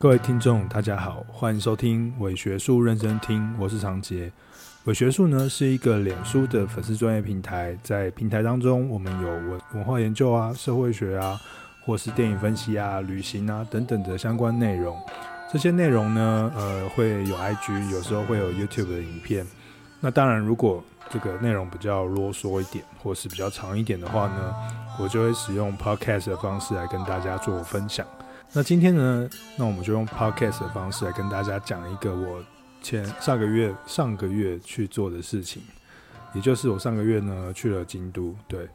[0.00, 4.30] 各位听众，大家好，欢迎收听伪学术认真听，我是常杰。
[4.84, 11.36] 伪学术呢是一个脸书的粉丝专业平台，在平台当中，我们有文文化研究啊、社会学啊，
[11.84, 14.96] 或是电影分析啊、旅行啊等等的相关内容。
[15.52, 19.44] 这些内容呢，呃，会有 IG，有时候会有 YouTube 的影片。
[19.98, 20.80] 那当然，如果
[21.10, 24.54] 这个内容比较啰嗦一点，或是比较长一点的话呢，
[25.00, 28.06] 我就会使用 Podcast 的方式来跟大家做分享。
[28.54, 32.42] 那今天呢，那我们就用 podcast 的方式来跟大家讲一个我
[32.80, 35.62] 前上个月上个月去做的事情，
[36.32, 38.34] 也就是我上个月呢去了京都。
[38.48, 38.66] 对，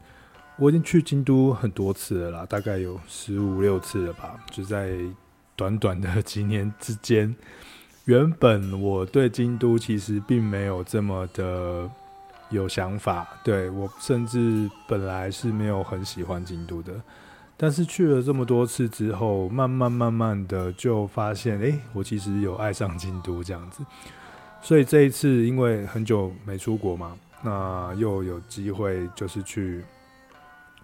[0.58, 4.96] 我已经去京都很多次了啦，大概有十五六次了吧，就在
[5.56, 7.34] 短短的几年之间。
[8.04, 11.90] 原本我对京都其实并没有这么的
[12.48, 16.92] 有想法，对，我甚至本来是没有很喜欢京都的。
[17.64, 23.82] 但是去了这么多次之后，慢慢慢慢的就发现，哎、我其实有爱上京都这样子。
[24.60, 29.82] 所以这一次，因为很久没出国嘛，那又有机会就是去，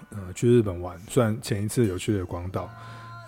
[0.08, 0.98] 呃，去日本玩。
[1.06, 2.66] 虽然前一次有去了广岛，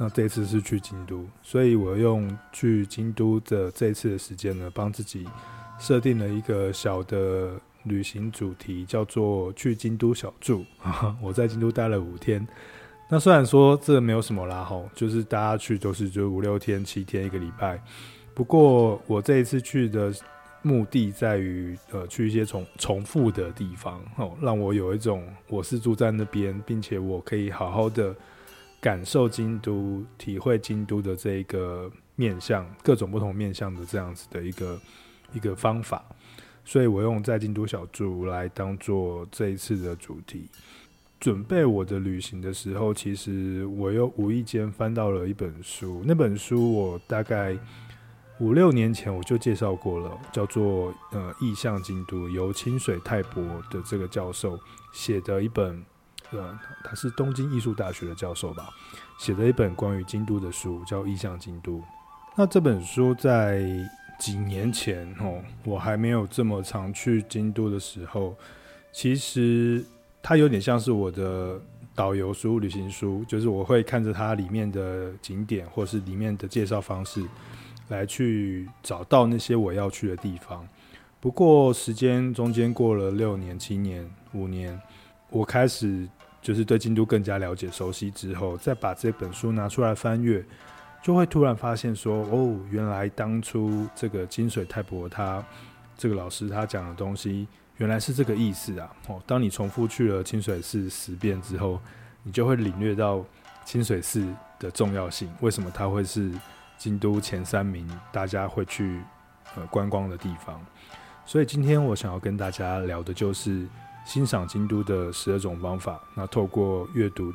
[0.00, 5.28] 那这次是去京都，所以我用去京都的这一次的时间呢，帮自己
[5.78, 10.64] 设定了一个小的旅行主题，叫做去京都小住。
[11.20, 12.48] 我在京都待了五天。
[13.08, 17.78] 那虽然说这没有什么啦吼，就是大家去都是就五六天、七天一个礼拜。
[18.34, 20.11] 不过我这一次去的
[20.62, 28.17] 目的在于，呃，去一些重重复的地方，哦，让我有一种我是住在那边，并且我可以好好的
[28.80, 34.80] 感受京都、体会京都的这一个面向，各种不同面向的这样子的一个
[35.34, 36.03] 一个方法。
[36.64, 40.48] 所以我用在京都小住来当做这一次的主题。
[41.23, 46.03] 准备我的旅行的时候，其实我又无意间翻到了一本书。
[46.05, 47.56] 那本书我大概
[48.41, 54.59] 五六年前我就介绍过了，叫做《呃意象京都》，由清水泰博的这个教授
[54.92, 55.80] 写的一本，
[56.33, 58.69] 呃，他是东京艺术大学的教授吧，
[59.17, 61.79] 写的一本关于京都的书，叫《意象京都》。
[62.36, 63.64] 那这本书在
[64.19, 68.36] 几年前哦，我还没有这么常去京都的时候，
[68.92, 69.85] 其实。
[70.22, 71.60] 它有点像是我的
[71.94, 77.22] 导游书、旅行书，就是我会看着它里面的景点，或是里面的介绍方式，
[77.88, 80.66] 来去找到那些我要去的地方。
[81.20, 84.80] 不过时间中间过了六年、七年、五年，
[85.28, 86.08] 我开始
[86.40, 90.44] 就是对京都更加了解、熟悉之后，再把这本书拿出来翻阅，
[91.02, 95.44] 就会突然发现说：哦，原来当初这个金水太博他
[95.98, 97.48] 这个老师他讲的东西。
[97.83, 98.89] 原来是这个意思啊！
[99.09, 101.81] 哦，当你重复去了清水寺十遍之后，
[102.23, 103.25] 你就会领略到
[103.65, 104.25] 清水寺
[104.61, 105.29] 的重要性。
[105.41, 106.31] 为什么它会是
[106.79, 109.01] 京都前三名，大家会去
[109.57, 110.65] 呃观光的地方？
[111.27, 113.67] 所以今天我想要跟大家聊的就是
[114.07, 116.01] 欣赏京都的十二种方法。
[116.14, 117.33] 那透过阅读《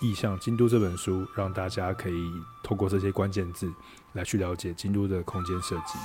[0.00, 2.32] 意象京都》这本书，让大家可以
[2.62, 3.68] 透过这些关键字
[4.12, 5.98] 来去了解京都的空间设计。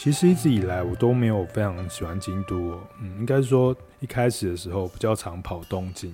[0.00, 6.10] 其实一直以来我都没有非常喜欢京都，嗯，应该说一开始的时候比较常跑东京。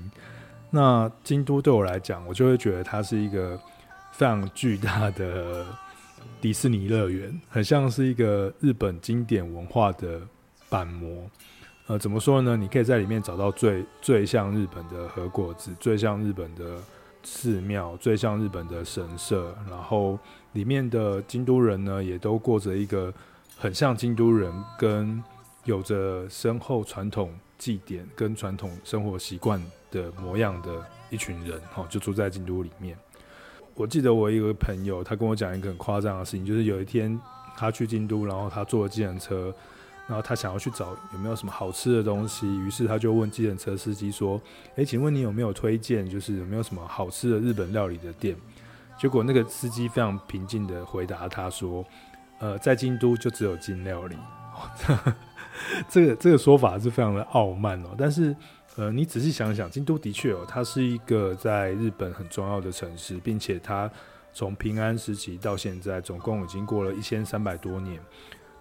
[0.71, 3.57] 那京都对我来讲，我就会觉得它是一个
[4.11, 5.65] 非常巨大的
[6.41, 10.21] 迪士尼乐园， 很像是一个日本经典文化的
[10.69, 11.25] 板模。
[11.87, 12.57] 呃，怎么说呢？
[12.57, 16.77] 你可以在里面找到最最像日本的和果子，最像日本的
[17.23, 20.19] 寺庙，最像日本的神社，然后
[20.55, 23.15] 里面的京都人呢，也都过着一个。
[23.59, 25.22] 很像京都人，跟
[25.65, 32.97] 有着深厚传统祭典跟传统生活习惯的模样的一群人，哈，就住在京都里面。
[33.75, 37.19] 我记得我一个朋友，他跟我讲一个很夸张的事情，就是有一天
[37.56, 39.53] 他去京都，然后他坐了计程车，
[40.06, 44.39] 然后他想要去找有没有什么好吃的东西，于是他就问计程车司机说
[44.77, 48.36] ：“诶，请问你有没有推荐，就是有没有什么好吃的日本料理的店？”
[49.01, 51.83] 结果那个司机非常平静的回答他说。
[52.38, 54.16] 呃，在京都就只有金料理，
[55.88, 57.94] 这个这个说法是非常的傲慢哦。
[57.97, 58.36] 但是，
[58.77, 63.91] 呃，你仔细想想，京都的确哦，它是一个在日本很重要的城市，并且它
[64.34, 67.98] 从平安时期到现在，总共已经过了一千三百多年，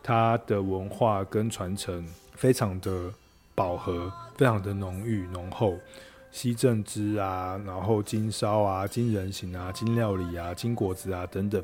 [0.01, 3.11] 它的文化跟传承非常的
[3.53, 5.77] 饱和，非常的浓郁浓厚。
[6.31, 11.63] 西正之啊，然后金烧啊，金人形啊，金料理啊，金果子啊等等。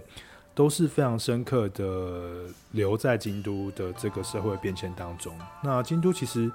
[0.62, 5.36] 都是非常深刻的留在京都的这个社会变迁当中。
[5.64, 6.52] 那京都其实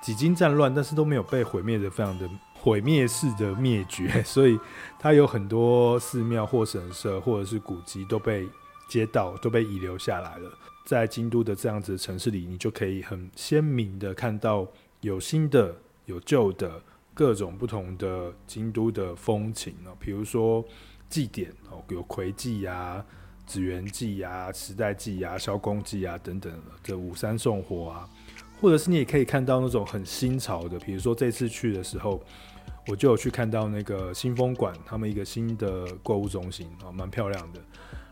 [0.00, 4.56] 几经战乱，但是都没有被毁灭的非常的毁灭式的灭绝， 所以
[5.00, 8.48] 它有很多寺庙或神社或者是古迹都被
[8.88, 10.48] 街道都被遗留下来了。
[10.84, 14.64] 在京都的这样子的城市里，你就可以很鲜明的看到
[15.00, 15.74] 有新的
[16.04, 16.80] 有旧的
[17.12, 20.64] 各种不同的京都的风情哦，比如说
[21.08, 23.04] 祭典哦，有魁祭啊。
[23.50, 26.52] 紫元记啊、时代记啊、萧公记啊等等
[26.84, 28.08] 的五山送火啊，
[28.60, 32.22] 或者是你也可以看到那种很新潮的，比如说这次去的时候，
[32.86, 37.60] 我就有去看到那个新风馆他们一个新的购物中心啊，蛮漂亮的。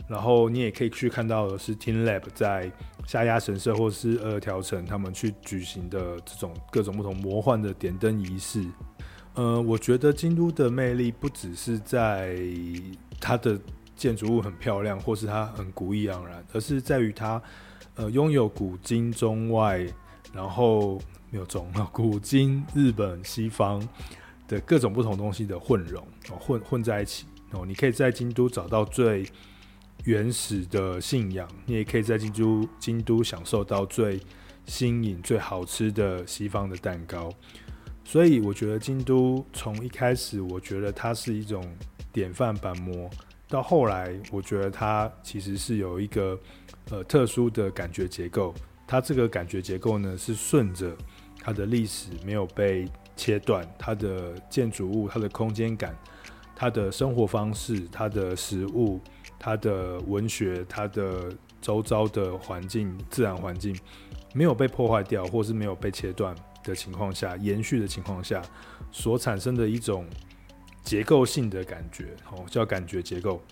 [0.08, 2.68] 然后你也可以去看到的是 TeamLab 在
[3.06, 8.66] 下鸭神社或是二条城他们去举行的这种各种不同魔幻的点灯仪式。
[9.34, 12.36] 呃，我觉得京都的魅力不只是在
[13.20, 13.56] 它的。
[13.98, 17.42] 建筑物很漂亮，或是它很古意盎然，而是在于它，
[17.96, 19.84] 呃，拥有古今中外，
[20.32, 20.98] 然后
[21.30, 23.86] 没有中，古今日本西方
[24.46, 26.00] 的各种不同东西的混融
[26.30, 27.66] 哦，混混在一起哦。
[27.66, 29.26] 你可以在京都找到最
[30.04, 34.20] 原始的信仰，你也可以在京都京都享受到最
[34.64, 37.28] 新颖、最好吃的西方的蛋糕。
[38.04, 41.62] 所以我觉得京都从一开始，我觉得它是一种
[42.12, 43.10] 典范版模。
[43.48, 46.38] 到后来，我觉得它其实是有一个
[46.90, 48.54] 呃特殊的感觉结构。
[48.86, 50.94] 它这个感觉结构呢，是顺着
[51.40, 52.86] 它的历史没有被
[53.16, 55.96] 切断，它的建筑物、它的空间感、
[56.54, 59.00] 它的生活方式、它的食物、
[59.38, 63.74] 它的文学、它的周遭的环境、自然环境
[64.34, 68.42] 没有被破坏掉，或是没有被切断的情况下，延续的情况下
[68.92, 70.06] 所产生的一种。
[70.88, 73.42] 结构性的感觉，哦，叫感觉结构，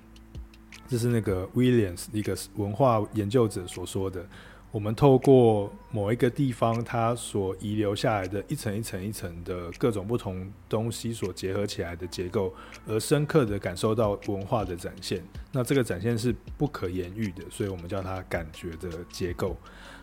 [0.88, 4.26] 这是那个 Williams 一个文化研究者所说的。
[4.72, 12.54] 我们透过某一个地方，它所遗留下来的一层一层一层的各种不同东西所结合起来的结构，
[12.86, 15.22] 而深刻的感受到文化的展现。
[15.52, 19.54] 那这个展现是不可言喻的，所以我们叫它感觉的结构。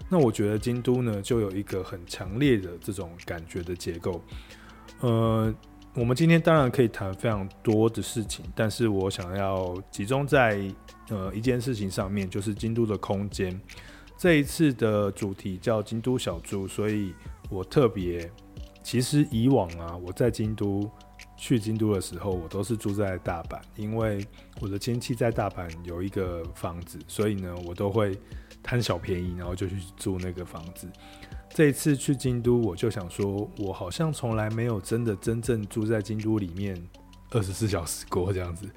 [0.07, 4.23] 那我觉得京都呢，就有一个很强烈的这种感觉的结构，
[4.99, 5.51] 呃。
[5.95, 10.59] 我们今天当然可以谈非常多的事情，但是我想要集中在
[11.09, 13.59] 呃一件事情上面，就是京都的空间。
[14.17, 17.13] 这一次的主题叫京都小住，所以
[17.47, 18.27] 我特别，
[18.81, 20.89] 其实以往啊，我在京都
[21.37, 24.25] 去京都的时候，我都是住在大阪，因为
[24.61, 28.17] 我的亲戚在大阪有一个房子，所以呢，我都会
[28.63, 30.87] 贪小便宜，然后就去住那个房子。
[31.53, 36.75] 这一次去京都，我就想说，我好像从来没有真的真正住在京都里面
[37.29, 38.67] 二十四小时过这样子，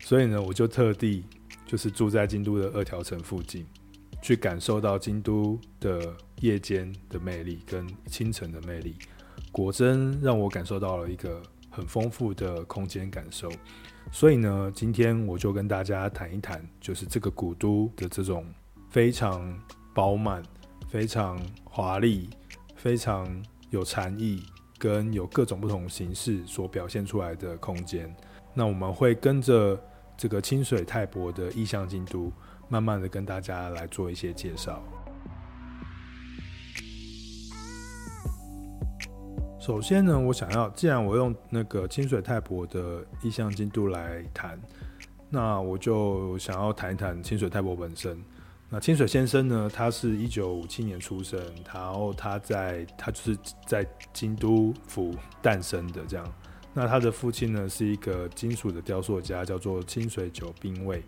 [0.00, 1.24] 所以呢，我就特地
[1.64, 3.64] 就是住在京都的二条城附近，
[4.20, 8.96] 去感受到京都的夜间的魅力跟清晨的魅力，
[9.52, 11.40] 果真让我感受到了一个
[11.70, 13.48] 很丰富的空间感受。
[14.10, 18.44] 所以呢，今天我就跟大家谈一谈，就是这个古都的这种
[18.90, 19.56] 非常
[19.94, 20.42] 饱满。
[20.94, 22.30] 非常华丽，
[22.76, 23.26] 非常
[23.70, 24.44] 有禅意，
[24.78, 28.14] 跟有各种不同形式所表现出来的空间。
[28.54, 29.76] 那我们会跟着
[30.16, 32.32] 这个清水泰博的意象京都，
[32.68, 34.80] 慢慢的跟大家来做一些介绍。
[39.58, 44.56] 首先呢，我想要，既然我用那个清水泰博的意象京都来谈，
[45.28, 48.16] 那我就想要谈一谈清水泰博本身。
[48.74, 49.70] 那清水先生呢？
[49.72, 51.40] 他是一九五七年出生，
[51.72, 56.34] 然后他在他就是在京都府诞生的这样。
[56.72, 61.00] 那他的父亲呢是一个金属的雕塑家，叫做清水久兵卫。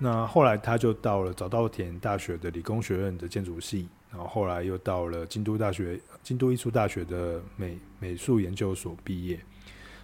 [0.00, 9.38] 那后来他就到了早稻田大学的理工学院的建筑系，然后后来又到了京都大学京都艺术大学的美美术研究所毕业。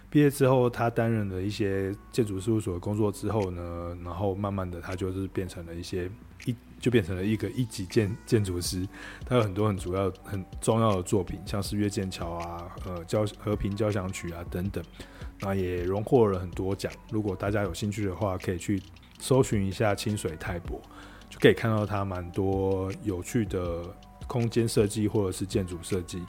[0.09, 6.09] 毕业之后，他担任了一些建筑事务所的工作之后呢，然后慢慢的他就是变成了一些
[6.45, 6.55] 一。
[6.85, 8.87] 就变成了一个一级建建筑师，
[9.25, 14.83] 他有很多很主要、很重要的作品，像是月见桥啊、呃交和平交响曲啊等等，
[15.39, 16.93] 那也荣获了很多奖。
[17.09, 18.79] 如果大家有兴趣的话，可以去
[19.17, 20.79] 搜寻一下清水泰博，
[21.27, 23.81] 就可以看到他蛮多有趣的
[24.27, 26.21] 空间设计或者是建筑设计。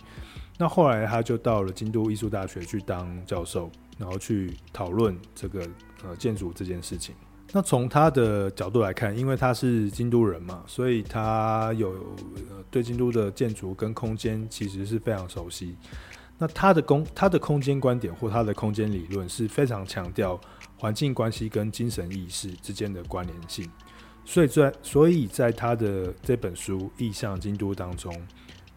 [0.57, 5.69] 那后来他就到了京都艺术大学去当教授，然后去讨论这个
[6.03, 7.15] 呃建筑这件事情。
[7.57, 12.15] 那从他的角度来看，因为他是京都人嘛，所以他有
[12.71, 15.75] 对京都的建筑跟空间其实是非常熟悉。
[16.37, 20.39] 那他的空他的空间观点或他的空间理论是非常强调
[20.77, 23.67] 环境关系跟精神意识之间的关联性。
[24.27, 28.15] 所以在所以在他的这本书《意象京都》当中，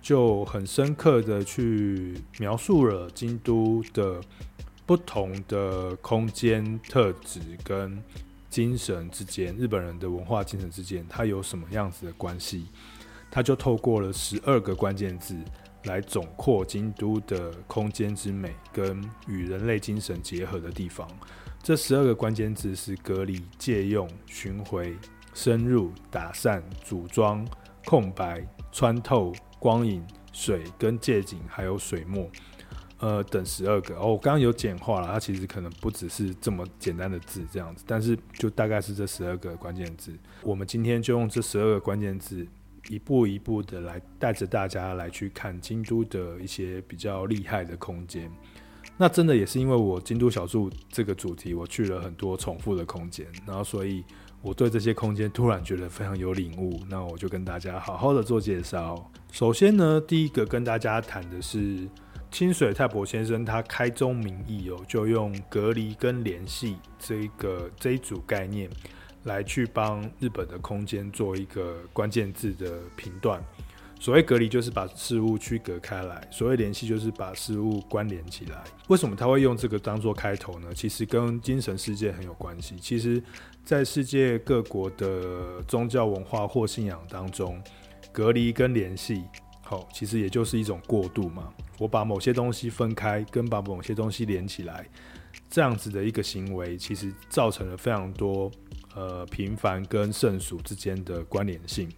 [0.01, 4.21] 就很深刻的去描述了京都的
[4.85, 8.01] 不同的空间特质跟
[8.49, 12.65] 精神之间，日本人的文化精神之间，它有什么样子的关系？
[13.31, 15.37] 他就透过了十二个关键字
[15.83, 21.07] 来总括京都的空间之美跟与人类精神结合的地方。
[21.61, 24.97] 这十二个关键字是隔离、借用、巡回、
[25.35, 27.47] 深入、打散、组装、
[27.85, 30.03] 空白、穿透、光影、
[30.33, 32.27] 水跟借景，还有水墨。
[32.99, 40.11] 呃，等十二个哦，我刚刚有简化了，它其实可能不只是这么简单的字这样子，但是就大概是这十二个关键字。
[40.43, 42.45] 我们今天就用这十二个关键字，
[42.89, 48.29] 一步一步的来带着大家来去看京都的一些比较厉害的空间。
[48.97, 54.03] 那真的也是因为我京都小筑这个主题，我去了很多重复的空间，然后所以
[54.41, 56.81] 我对这些空间突然觉得非常有领悟。
[56.89, 59.09] 那我就跟大家好好的做介绍。
[59.31, 61.87] 首先呢，第一个跟大家谈的是。
[62.31, 68.69] 清水太博先生他开宗明义哦，就用隔离跟联系这一个这一组概念
[69.23, 73.43] 来去帮日本的空间做一个关键字的评断。
[73.99, 78.63] 所谓隔离就是把事物区隔开来，所谓联系就是把事物关联起来。
[78.87, 80.73] 为什么他会用这个当做开头呢？
[80.73, 82.77] 其实跟精神世界很有关系。
[82.79, 83.21] 其实，
[83.65, 87.61] 在世界各国的宗教文化或信仰当中，
[88.13, 89.25] 隔离跟联系。
[89.61, 91.53] 好，其实也就是一种过渡嘛。
[91.79, 94.87] 我把某些东西分开，跟把某些东西连起来，
[95.49, 98.51] 这样子的一个行为，其实造成了非常多
[98.93, 101.89] 呃平凡跟圣俗之间的关联性。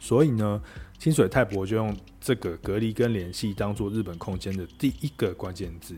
[0.00, 0.60] 所以呢，
[0.98, 5.94] 清水太伯就用这个隔离跟联系当做日本空间的第一个关键字。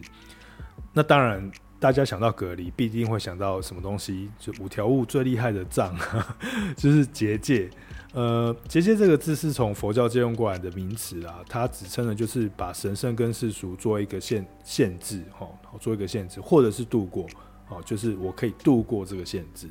[0.93, 4.29] 那当然，大家想到隔离，必定会想到什么东西？
[4.39, 5.97] 就五条悟最厉害的藏，
[6.77, 7.71] 就是结界。
[8.15, 15.47] 呃，结界这个字是从佛教借用过来的名词啦，它指称的就是把神圣跟世俗做一个限限制，哈，
[15.79, 17.27] 做一个限制，或者是度过，
[17.69, 19.69] 哦，就是我可以度过这个限制。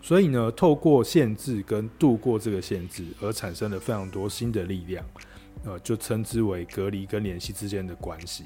[0.00, 5.04] 所以呢，透过限制跟度过这个限制，而产生了非常多新的力量，
[5.64, 8.44] 呃，就称之为隔离跟联系之间的关系。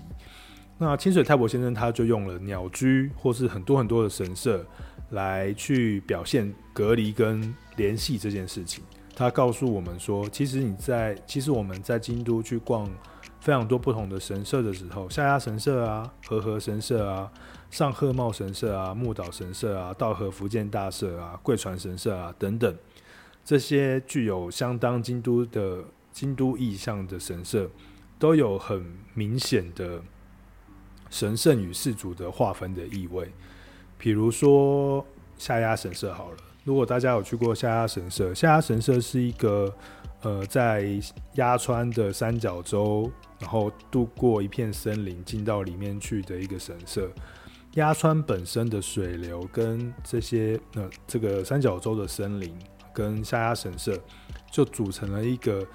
[0.78, 4.64] 那清水太伯先生他就用了鸟居或是很多很多的神社
[5.10, 8.82] 来去表现隔离跟联系这件事情。
[9.18, 12.88] 他告诉我们说，其实你在，其实我们在京都去逛
[13.40, 17.28] 非常多不同的神社的时候，下鸭神社啊、和合神社啊、
[17.68, 22.72] 上贺茂神社啊、木岛神社啊、道和福见大社啊、贵船神社啊等等，
[23.44, 25.82] 这些具有相当京都的
[26.12, 27.68] 京都意象的神社，
[28.20, 30.00] 都有很明显的
[31.10, 33.32] 神圣与世俗的划分的意味。
[33.98, 35.04] 比如说
[35.36, 36.36] 下鸭神社好了。
[36.68, 39.74] 如果大家有去过下鸭神社，下鸭神社是一个
[40.20, 40.86] 呃，在
[41.36, 43.10] 鸭川的三角洲，
[43.40, 47.10] 然后渡过一片森林进到里面去的一个神社。
[47.76, 52.54] 鸭川本身的水流跟这些呃这个三角洲的森林
[52.92, 53.98] 跟下鸭神社，
[54.52, 55.66] 就组成了一个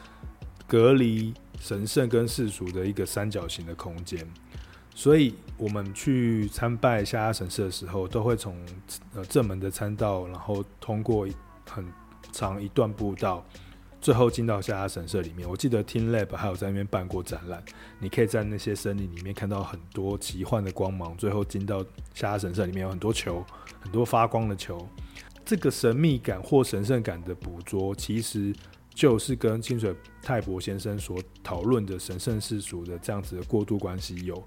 [0.67, 4.23] 隔离神圣跟世俗的一个三角形的空间。
[4.93, 8.57] 所以，我们去参拜下鸭神社的时候，都会从
[9.13, 11.27] 呃正门的参道，然后通过
[11.69, 11.86] 很
[12.31, 13.45] 长一段步道，
[14.01, 15.48] 最后进到下鸭神社里面。
[15.48, 17.63] 我记得 TeamLab 还有在那边办过展览，
[18.00, 23.45] 你可以在那些森林里面看到很多奇幻的光芒，最后进到下鸭神社里面有很多球，
[23.79, 24.86] 很多发光的球。
[25.45, 28.53] 这个神秘感或神圣感的捕捉，其实
[28.93, 34.41] 就是跟清水泰伯先生所讨论的神圣世俗的这样子的过渡关系有。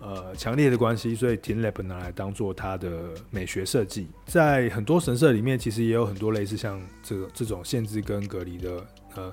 [0.00, 4.06] 呃，强烈的关系，所以 TeamLab 拿来当做它的美学设计。
[4.26, 8.86] 在很多神社里面，其实也有很多类似像这这种限制跟隔离的，
[9.16, 9.32] 呃，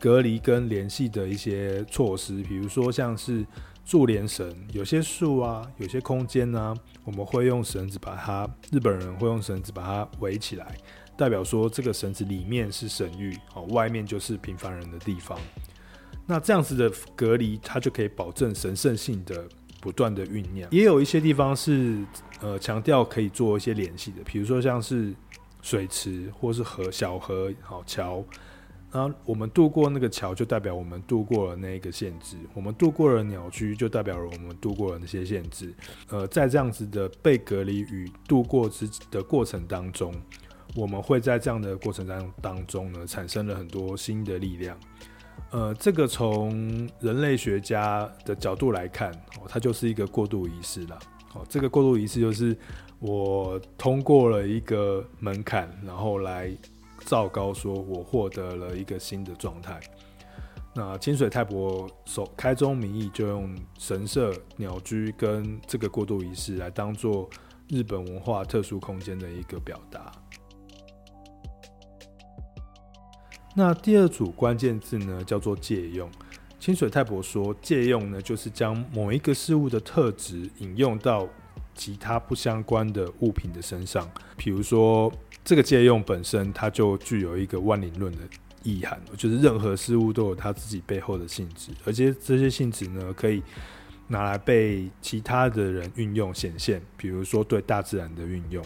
[0.00, 2.42] 隔离跟联系的一些措施。
[2.44, 3.44] 比如说像是
[3.84, 6.74] 柱连绳，有些树啊，有些空间呢、
[7.04, 10.74] 我们会用绳子把它，日本人会用绳子把它围起来，
[11.18, 15.38] 代表说这个绳子里面是神域，哦，外面就是平凡人的地方。
[16.24, 19.46] 那这样子的隔离，它就可以保证神圣性的。
[19.88, 22.04] 不断的酝酿，也有一些地方是
[22.42, 25.14] 呃强调可以做一些联系的，比如说像是
[25.62, 28.22] 水池或是河小河好桥，
[28.92, 35.72] 然后我们渡过那个桥，就代表我们渡过了那个限制；我们渡过了鸟居，就代表了我们渡过了那些限制。
[36.10, 40.12] 呃，在这样子的被隔离与度过之的过程当中，
[40.76, 44.78] 我们会在这样的过程当当中呢，产生了很多新的力量。
[45.50, 50.98] 呃，这个从人类学家的角度来看，哦，它就是一个过渡仪式了。
[51.34, 52.56] 哦，这个过渡仪式就是
[52.98, 56.50] 我通过了一个门槛，然后来
[57.06, 59.80] 昭告说我获得了一个新的状态。
[60.74, 67.28] 那清水太伯首开宗明义就用神社、鸟居跟这个过渡仪式来当做
[67.68, 70.12] 日本文化特殊空间的一个表达。
[73.58, 76.08] 那第二组关键字呢，叫做借用。
[76.60, 81.28] 清水太伯说，借用呢，就是将某一个事物的特质引用到
[81.74, 84.08] 其他不相关的物品的身上。
[84.36, 85.12] 比如说，
[85.44, 88.18] 这个借用本身，它就具有一个万灵论的
[88.62, 93.42] 意涵，就是任何事物都有它自己背后的性质，而且这些性质呢，可以
[94.06, 96.80] 拿来被其他的人运用显现。
[96.96, 98.64] 比如说，对大自然的运用。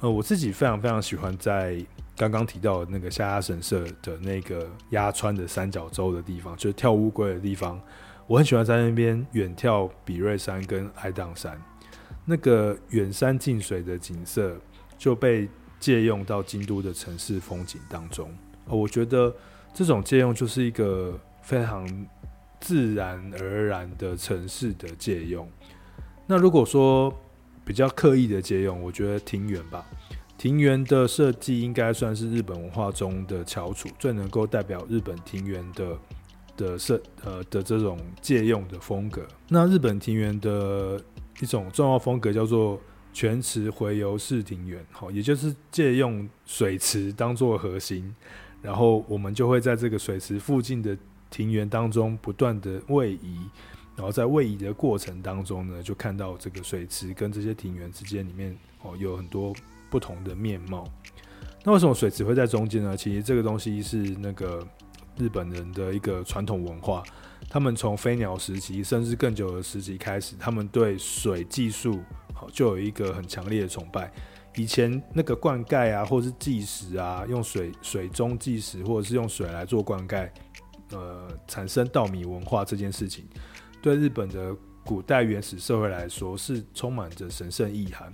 [0.00, 1.82] 呃，我自己非常非常喜欢在。
[2.16, 7.80] 刚刚提到的那个下鸭神社的那个鸭川的三角洲的地方，就是跳乌龟的地方，
[8.26, 11.60] 我很喜欢在那边远眺比瑞山跟爱宕山，
[12.24, 14.56] 那个远山近水的景色
[14.98, 15.48] 就被
[15.80, 18.30] 借用到京都的城市风景当中。
[18.66, 19.34] 我觉得
[19.74, 22.06] 这种借用就是一个非常
[22.60, 25.48] 自然而然的城市的借用。
[26.26, 27.12] 那如果说
[27.64, 29.84] 比较刻意的借用，我觉得庭园吧。
[30.42, 35.96] 庭园的设计应该算是日本文化中的翘楚，最能够代表日本庭园的
[36.56, 39.24] 的设呃的这种借用的风格。
[39.46, 41.00] 那日本庭园的
[41.40, 42.80] 一种重要风格叫做
[43.12, 48.12] 泉池回游式庭园，好，也就是借用水池当做核心，
[48.60, 50.98] 然后我们就会在这个水池附近的
[51.30, 53.48] 庭园当中不断的位移，
[53.94, 59.54] 然后在位移的过程当中呢，就看到这个水池跟这些庭园之间里面哦有很多。
[59.92, 60.82] 不同的面貌。
[61.62, 62.96] 那为什么水池会在中间呢？
[62.96, 64.66] 其实这个东西是那个
[65.18, 67.02] 日本人的一个传统文化。
[67.50, 72.00] 他们从飞鸟时期，甚至更久的时期开始，他们对水技术
[72.32, 74.10] 好就有一个很强烈的崇拜。
[74.56, 80.28] 以前那个灌溉啊，或者是计时啊，用水水中计时，或者是用水来做灌溉，
[80.92, 83.24] 呃，产生稻米文化这件事情，
[83.80, 88.12] 对日本的古代原始社会来说，是充满着神圣意涵。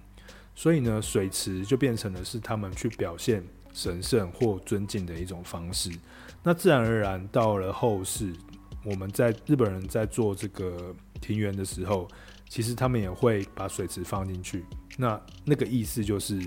[0.59, 5.89] 所以呢，水池就变成了是他们去表现神圣或尊敬的一种方式。
[6.43, 8.33] 那自然而然到了后世，
[8.85, 12.09] 我们在日本人在做这个庭园的时候，
[12.49, 14.65] 其实他们也会把水池放进去。
[14.97, 16.43] 那那个意思就是，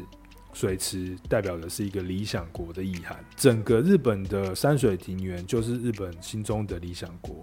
[0.52, 3.18] 水池代表的是一个理想国的意涵。
[3.38, 7.42] 整个日本的山水庭园就是日本心中的理想国，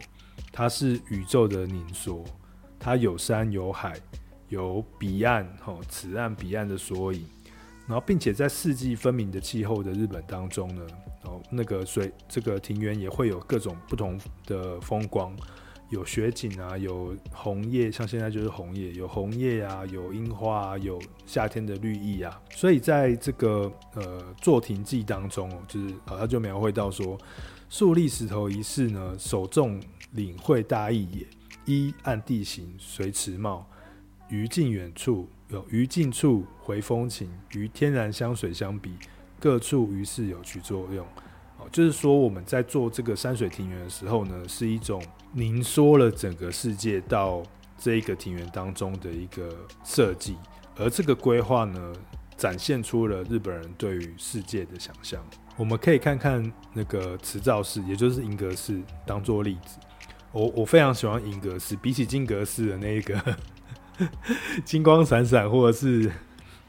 [0.52, 2.22] 它是宇宙的凝缩，
[2.78, 3.98] 它有山有海。
[4.48, 7.24] 有彼岸，吼，此岸彼岸的缩影，
[7.86, 10.86] 然后并且在四季分明的气候的日本当中呢，
[11.24, 15.34] 哦，那个水这个庭园也会有各种不同的风光，
[15.90, 27.18] 有雪景啊，有红叶，像现在就是红叶，有红叶啊，有樱花啊，有夏天的绿意啊，所以在这个呃坐庭记当中，就是啊，他就描绘到说，
[27.68, 29.78] 树立石头仪式呢，首重
[30.12, 31.26] 领会大意也，
[31.66, 33.68] 一按地形随池貌。
[34.28, 38.92] 于近远处有于近处回风情，与天然香水相比，
[39.40, 41.06] 各处于是有其作用。
[41.58, 47.42] 哦，就是说我们在做这个山水庭园的时候呢，是一种凝缩了整个世界到
[47.78, 50.36] 这一个庭园当中的一个设计，
[50.76, 51.92] 而这个规划呢，
[52.36, 55.20] 展现出了日本人对于世界的想象。
[55.56, 59.78] 我们可以看看那个慈照寺，也就是银阁寺，当做例子。
[60.30, 63.20] 我我非常喜欢银阁寺，比起金阁寺的那一个。
[64.64, 66.10] 金光闪闪，或者是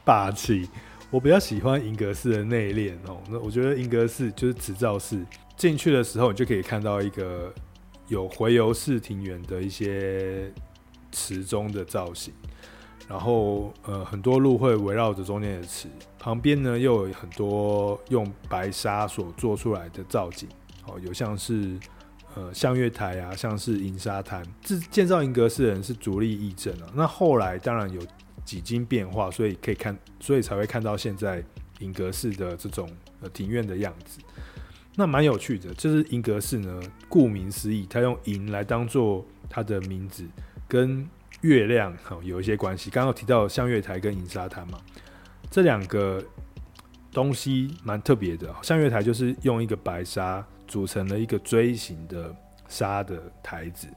[0.03, 0.67] 霸气，
[1.11, 3.21] 我比较喜欢银阁寺的内敛哦。
[3.29, 5.23] 那我觉得银阁寺就是慈照寺，
[5.55, 7.53] 进去的时候你就可以看到一个
[8.07, 10.51] 有回游式庭园的一些
[11.11, 12.33] 池中的造型，
[13.07, 15.87] 然后呃很多路会围绕着中间的池，
[16.17, 20.49] 旁边呢又有很多用白沙所做出来的造景，
[20.85, 21.79] 哦，有像是。
[22.39, 26.87] 呃，向月台啊，像是银沙滩，这建造银阁寺的人是足利义政啊。
[26.95, 28.01] 那后来当然有
[28.45, 31.43] 几经变化，所以可以看，所以才会看到现在
[31.79, 34.21] 银阁寺的这种呃庭院的样子。
[34.95, 40.23] 那蛮有趣的，就是银阁寺呢，顾名思义，它用银来当做它的名字，
[40.65, 41.05] 跟
[41.41, 42.89] 月亮哈有一些关系。
[42.89, 44.79] 刚刚提到向月台跟银沙滩嘛，
[45.51, 46.23] 这两个
[47.11, 48.55] 东西蛮特别的。
[48.61, 50.47] 向月台就是用一个白沙。
[50.69, 52.33] 组成了一个锥形的
[52.67, 53.87] 沙的台子，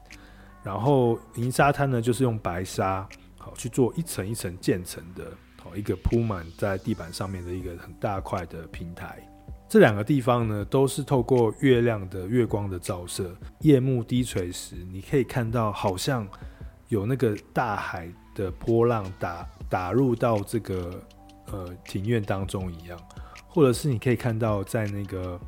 [0.63, 3.07] 然后银沙滩呢，就是用白沙
[3.37, 5.31] 好去做一层一层建成的，
[5.61, 9.21] 好一个铺满在地板上面的一个很大块的平台。
[9.69, 16.27] 这两个地方呢，都是透过月亮的月光的照射，夜幕低垂时，你可以看到好像
[16.87, 20.99] 有那个大海的波浪打打入到这个
[21.51, 22.99] 呃庭院当中一样，
[23.47, 25.39] 或者是你可以看到在那个。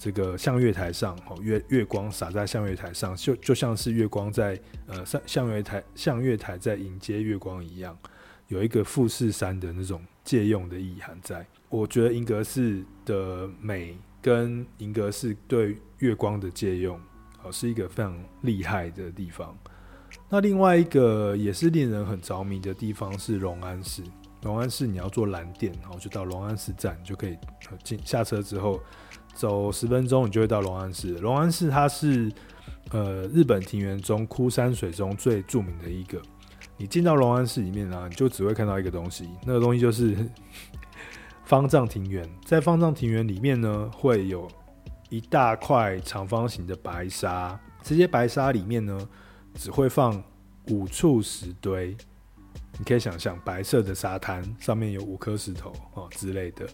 [0.00, 7.94] 这个向月台上，哦，月月光洒在向月台上，就就像是月光在呃向向月台向月台在迎接月光一样，
[8.48, 11.46] 有一个富士山的那种借用的意涵在。
[11.68, 16.98] 我觉得银阁寺的美跟银阁寺对月光的借用，
[17.42, 19.54] 哦，是一个非常厉害的地方。
[20.30, 24.02] 那另外一个也是令人很着迷的地方是龙安寺。
[24.44, 27.36] 龙安寺你要坐蓝电，然后就到龙安寺站，就可以
[27.84, 28.80] 进下车之后
[29.34, 31.12] 走十分钟，你就会到龙安寺。
[31.18, 32.30] 龙安寺它是
[32.90, 36.20] 呃日本庭园中枯山水中最著名的一个。
[36.76, 40.16] 你进到龙安寺里面呢，你就只会看到一个东西，那个东西就是
[41.44, 42.28] 方丈庭园。
[42.44, 44.48] 在方丈庭园里面呢，会有
[45.08, 49.08] 一大块长方形的白沙，这些白沙里面呢，
[49.54, 50.22] 只会放
[50.68, 51.96] 五处石堆。
[52.80, 56.66] 你可以想象白色的沙滩上面有五颗石头哦之类的。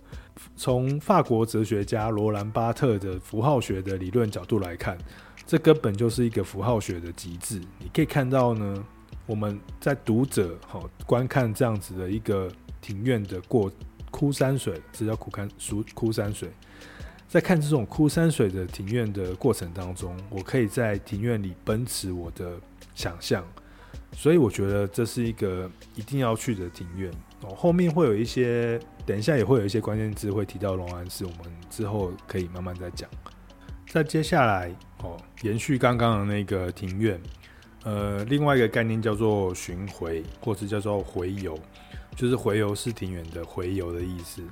[0.54, 4.96] 从法国哲学家罗兰巴特的符号学的理论角度来看，
[5.44, 7.58] 这根本就是一个符号学的极致。
[7.80, 8.86] 你可以看到呢，
[9.26, 12.48] 我们在读者好观看这样子的一个
[12.80, 13.68] 庭院的过
[14.12, 16.48] 枯山水，这叫枯看书枯山水。
[17.26, 22.52] 在看这种枯山水的庭院的过程当中，我可以在庭院里奔驰我的
[22.94, 23.44] 想象。
[24.18, 27.54] 所以我觉得这是一个一定要去的庭院哦。
[27.54, 33.08] 后面会有一些，等一下也会有一些关键字会提到龙安寺，我们之后可以慢慢再讲。
[33.86, 37.20] 再接下来哦，延续刚刚的那个庭院，
[37.84, 41.56] 呃，另外一个概念叫做巡回，或者叫做回游，
[42.16, 44.42] 就是回游是庭园的回游的意思。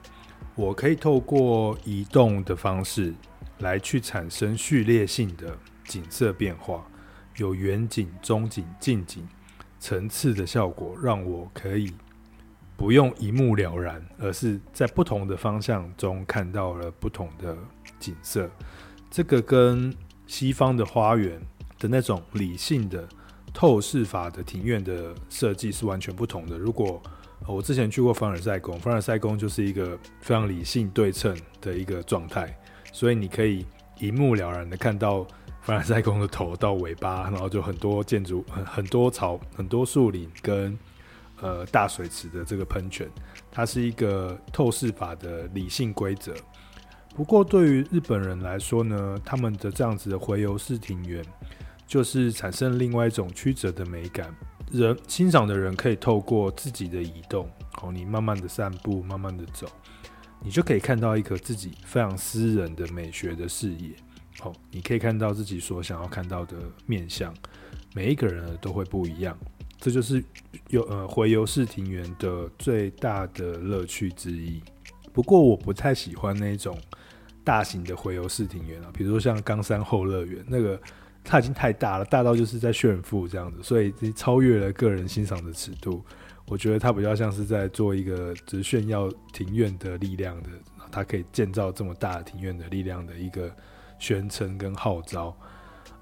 [0.55, 3.15] 我可以透过移动的方式
[3.61, 6.87] 来去产生序列性的景色变化，
[7.39, 9.27] 有远景、中景、近景。
[9.85, 11.93] 层次的效果让我可以
[12.75, 17.55] 不用一目了然，而是在不同的方向中看到了不同的
[18.01, 18.51] 景色。
[19.11, 19.95] 这个跟
[20.27, 21.39] 西方的花园
[21.79, 23.07] 的那种理性的
[23.53, 26.57] 透视法的庭院的设计是完全不同的。
[26.57, 27.03] 如果
[27.47, 32.57] 我之前去过凡尔赛宫，凡尔赛宫就是一个非常理性对称的一个状态，
[32.91, 33.67] 所以你可以
[34.01, 35.27] 一目了然的看到。
[35.65, 40.79] 凡尔赛宫的头到尾巴，然后就很多建筑、很很多草、很多树林跟
[41.41, 43.09] 呃大水池的这个喷泉，
[43.51, 46.35] 它是一个透视法的理性规则。
[47.17, 51.25] 不过对于日本人来说呢，他们的这样子的回游式庭园，
[51.87, 54.35] 就是产生另外一种曲折的美感。
[54.71, 57.49] 人欣赏的人可以透过自己的移动，
[57.81, 59.67] 哦，你慢慢的散步，慢慢的走，
[60.43, 63.95] 你就可以看到一个自己非常私人的美学的视野。
[64.71, 67.33] 你可以看到自己所想要看到的面相，
[67.95, 69.39] 每一个人都会不一样，
[69.79, 70.23] 这就是
[70.69, 74.63] 有呃回游式庭园的最大的乐趣之一。
[75.13, 76.77] 不过我不太喜欢那种
[77.45, 80.81] 大型的回游式庭园啊，比如说像冈山后乐园那个，
[81.23, 86.05] 它已经太大了，大到就是在炫富这样子，所以超越了个人欣赏的尺度。
[86.47, 90.51] 我觉得它比较像是在做一个只炫耀庭院的力量的，
[90.91, 93.55] 它可以建造这么大庭院的力量的一个。
[94.05, 95.35] 宣称跟号召，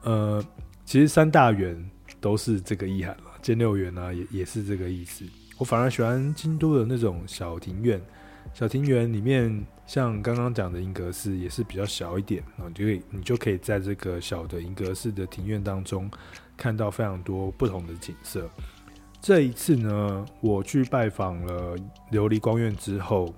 [0.03, 0.45] 呃，
[0.85, 1.89] 其实三大园
[2.21, 5.25] 都是这个意涵了，兼六园呢也也是这个意思。
[5.57, 8.03] 我反而喜欢京都的那种小庭院，
[8.53, 16.11] 小庭院里面像刚刚讲的银阁寺也是比较小一点，然后就可以你就可以在这个小的银阁寺的庭院当中
[16.57, 18.51] 看到非常多不同的景色。
[19.21, 21.77] 这一次呢，我去拜访了
[22.11, 23.33] 琉璃光院之后，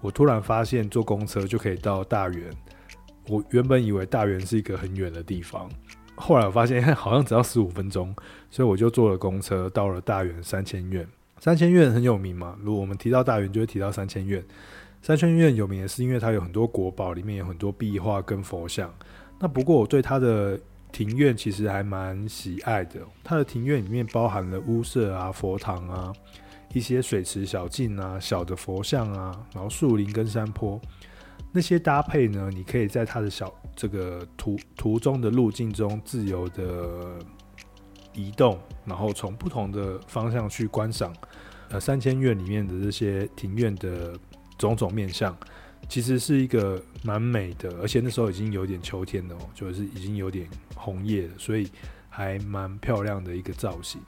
[0.00, 2.50] 我突然发现坐公车就可以到大园。
[3.28, 5.68] 我原本以为大园是一个很远的地方，
[6.14, 8.14] 后来我发现 好像只要十五分钟，
[8.50, 11.06] 所以我就坐了公车到了大园三千院。
[11.38, 14.44] 三千院很有名嘛，如果我们提到大园，就会提到三千院。
[15.00, 18.92] 三千院有名的是因为它有很多国宝，里面有很多壁画跟佛像。
[19.38, 20.58] 那不过我对它的
[20.90, 26.12] 庭院其实还蛮喜爱的，它的庭院里面包含了屋舍啊、佛堂啊、
[26.72, 30.80] 一些水池小径啊、小的佛像啊，然后树林跟山坡。
[31.50, 37.18] 那些搭配呢，你可以在它的小这个途途中的路径中自由的
[38.12, 41.12] 移动，然后从不同的方向去观赏，
[41.70, 44.18] 呃，三千院里面的这些庭院的
[44.58, 45.36] 种种面相，
[45.88, 51.70] 其实是一个蛮美的，而且那时候已经有点秋天了，就是已经有点红叶了，所以
[52.08, 54.00] 还蛮漂亮的一个造型。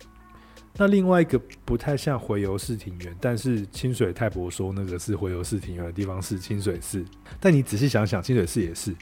[0.76, 7.04] 那另外一个不太像回游式庭园，但是清水太伯说那个是回游式庭园的地方是清水寺。
[7.38, 8.94] 但你仔细想想，清水寺也是。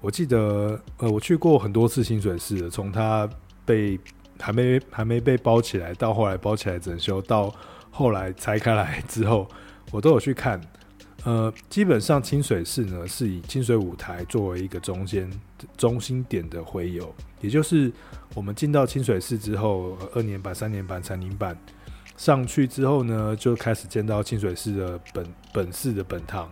[0.00, 3.28] 我记得，呃，我去过很多次清水寺，从它
[3.64, 3.98] 被
[4.38, 7.54] 还没还没被包起来，到后来包起来整修，到
[7.90, 9.48] 后来拆开来之后，
[9.90, 10.60] 我都有去看。
[11.26, 15.28] 呃，基本上清水寺呢是以清水舞台作为一个中间
[15.76, 17.92] 中心点的回游，也就是
[18.32, 21.58] 我们进到清水寺之后，二年版、三年版、禅林版
[22.16, 26.48] 上去之后呢，就开始见到清水寺的本本寺的本堂，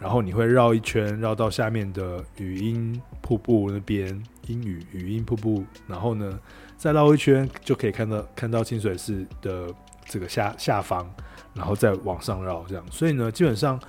[0.00, 6.36] 然后你会绕一圈，绕到下面的语音瀑布那边，英语语音瀑布，然后呢
[6.76, 9.72] 再绕一圈就可以看到看到清水寺的
[10.06, 11.08] 这个下下方，
[11.54, 13.80] 然后再往上绕这样，所以呢，基本上。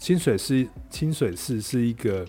[0.00, 2.26] 清水寺，清水寺是一个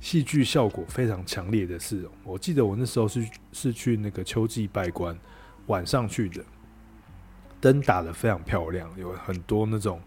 [0.00, 2.08] 戏剧效果非常强烈的寺。
[2.24, 5.16] 我记得我那时候是是去那个秋季拜观，
[5.66, 6.42] 晚上去的，
[7.60, 10.00] 灯打得非常漂亮，有很多那种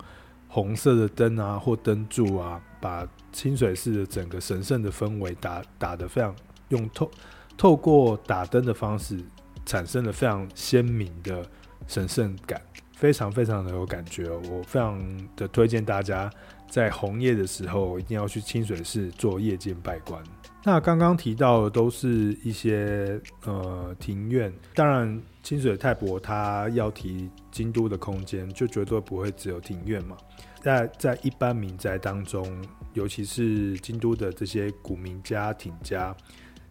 [0.47, 6.35] 红色的灯啊或灯柱啊，把清水寺的整个神圣的氛围打打得非常
[6.69, 7.11] 用透
[7.55, 9.23] 透过打灯的方式，
[9.63, 11.47] 产生了非常鲜明的
[11.85, 12.59] 神圣感，
[12.93, 14.27] 非常非常的有感觉。
[14.27, 14.99] 我非常
[15.35, 16.27] 的推荐大家。
[16.67, 20.21] 在红叶的时候，一定要去清水寺做夜间拜观。
[20.63, 30.17] 那刚刚提到的都是一些呃庭院，当然清水太伯他要提京都的空间，就绝对不会只有庭院嘛。
[30.61, 36.15] 在在一般民宅当中，尤其是京都的这些古民家、庭家，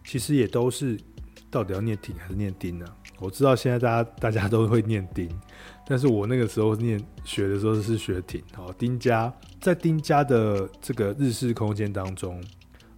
[0.03, 0.99] 其实也都是
[1.49, 2.85] 到底要念挺还是念丁呢？
[3.19, 5.29] 我知道现在大家大家都会念丁。
[5.87, 9.31] 但是我那个时候念学的时候是学挺，好丁家，
[9.61, 12.43] 在丁家的这个日式空间当中，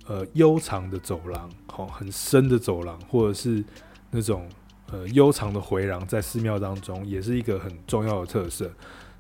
[0.07, 3.63] 呃，悠长的走廊，好很深的走廊，或者是
[4.09, 4.47] 那种
[4.91, 8.71] 呃悠长的回廊，在寺庙当中也是一个很重要的特色。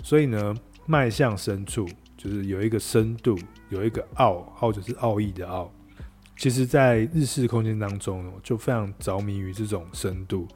[0.01, 1.85] 所以呢，迈向深处，
[2.15, 3.37] 就是有一个深度，
[3.69, 5.69] 有一个奥，奥就是奥义的奥。
[6.37, 10.47] 其实，在日式空间当中，就非常着迷于这种深度。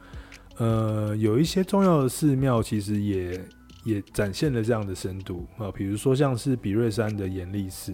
[0.58, 3.44] 呃，有一些重要的寺庙，其实也
[3.84, 7.92] 也展现了这样的深度啊，比如说像是比瑞山的延历寺，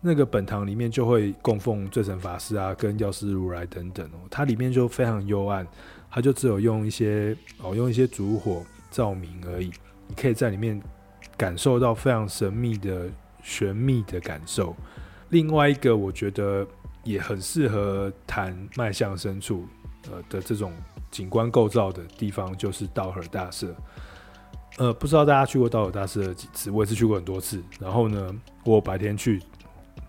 [0.00, 5.64] 那个本堂里面就会供奉最澄法师啊，跟药师如来等等哦，它里面就非常幽暗，
[6.10, 9.70] 它就只有用一些哦，用一些烛火照明而已，
[10.08, 10.82] 你可以在里面
[11.36, 13.08] 感受到非常神秘的
[13.42, 14.74] 玄秘的感受。
[15.28, 16.66] 另外一个，我觉得
[17.04, 19.66] 也很适合谈迈向深处
[20.10, 20.72] 呃的这种。
[21.12, 23.76] 景观构造的地方就是道和大社，
[24.78, 26.70] 呃，不知道大家去过道和大社几次？
[26.70, 27.62] 我也是去过很多次。
[27.78, 28.34] 然后呢，
[28.64, 29.38] 我白天去，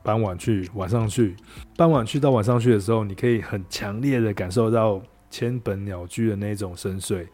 [0.02, 1.36] 傍晚去，晚上去。
[1.76, 7.28] 傍晚去到晚上去的时候，你可以很强烈的感受到千本鸟居的那种深邃，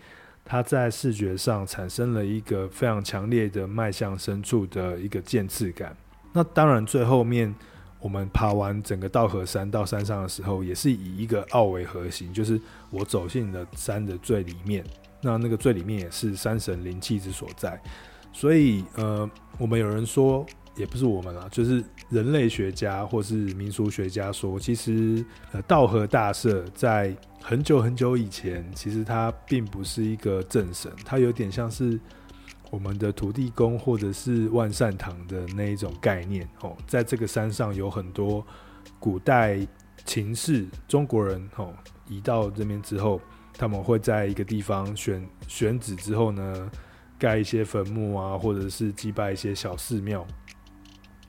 [0.43, 5.95] 它在视觉上产生了一个非常强烈的迈向深处的一个渐次感。
[6.33, 7.53] 那当然，最后面。
[8.01, 12.59] 我们爬完整个稻荷山到山上的时候，也是以一个奥为核心，就是
[12.89, 14.83] 我走进了山的最里面。
[15.21, 17.81] 那那个最里面也是山神灵气之所在。
[18.31, 20.45] 所以，呃，我们有人说，
[20.77, 31.99] 也不是我们啦，就是人类学家或是民俗学家说，其实呃，道和大社在很久很久以前，其实它并不是一个正神，它有点像是。
[32.69, 38.45] 我们的土地公或者是万善堂的那一种概念哦，在这个山上有很多
[38.99, 39.59] 古代
[40.05, 41.73] 秦氏中国人哦，
[42.07, 43.19] 移到这边之后，
[43.53, 46.71] 他们会在一个地方选选址之后呢，
[47.17, 50.25] 盖一些坟墓啊，或者是祭拜一些小寺庙，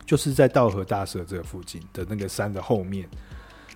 [0.05, 3.09] 就是在稻荷大社这个附近的那个山的后面。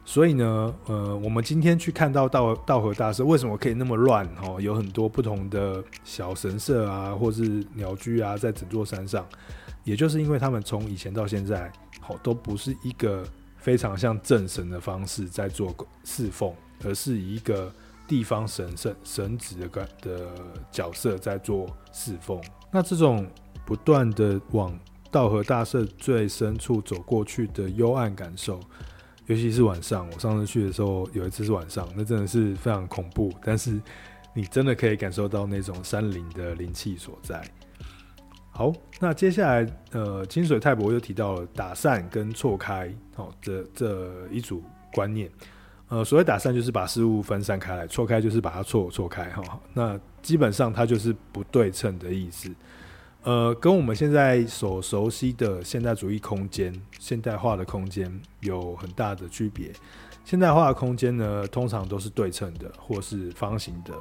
[0.07, 4.29] 所以呢，呃，我们今天去看到道道和大社为什么可以那么乱？
[4.43, 9.27] 哦，有很多不同的小神社啊，或是鸟居啊，在整座山上，
[9.83, 16.53] 也就是因为他们从以前到现在，好都不是一个非常像正神的方式在做侍奉，
[16.85, 17.73] 而是以一个
[18.07, 20.29] 地方神圣神职的的
[20.71, 22.39] 角色在做侍奉。
[22.71, 23.27] 那这种
[23.65, 24.79] 不断的往
[25.11, 28.61] 道和大社最深处走过去的幽暗感受。
[29.27, 33.33] 尤其是晚上，我上次去的时候，有一次是晚上，那真的是非常恐怖。
[33.43, 33.81] 但是
[34.35, 37.43] 你真的可以感受到那种山林的灵气所在。
[38.51, 45.31] 好，那接下来，呃，清水太伯又提到了打散跟错开，好、哦，这这一组观念。
[45.89, 52.49] 呃，所谓打散就是把事物分散开来，错开就是把它错错开，哈、那基本上它就是不对称的意思。
[53.25, 59.73] 呃，跟我们现在所熟悉的现代主义空间、现代化的空间有很大的区别。
[60.27, 63.95] 现代化的空间呢，通常都是对称的，或是方形的，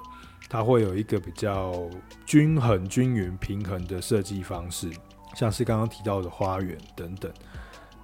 [0.50, 1.90] 它会有一个比较
[2.26, 4.92] 均衡、均匀、平衡的设计方式，
[5.36, 7.32] 像是刚刚提到的花园等等。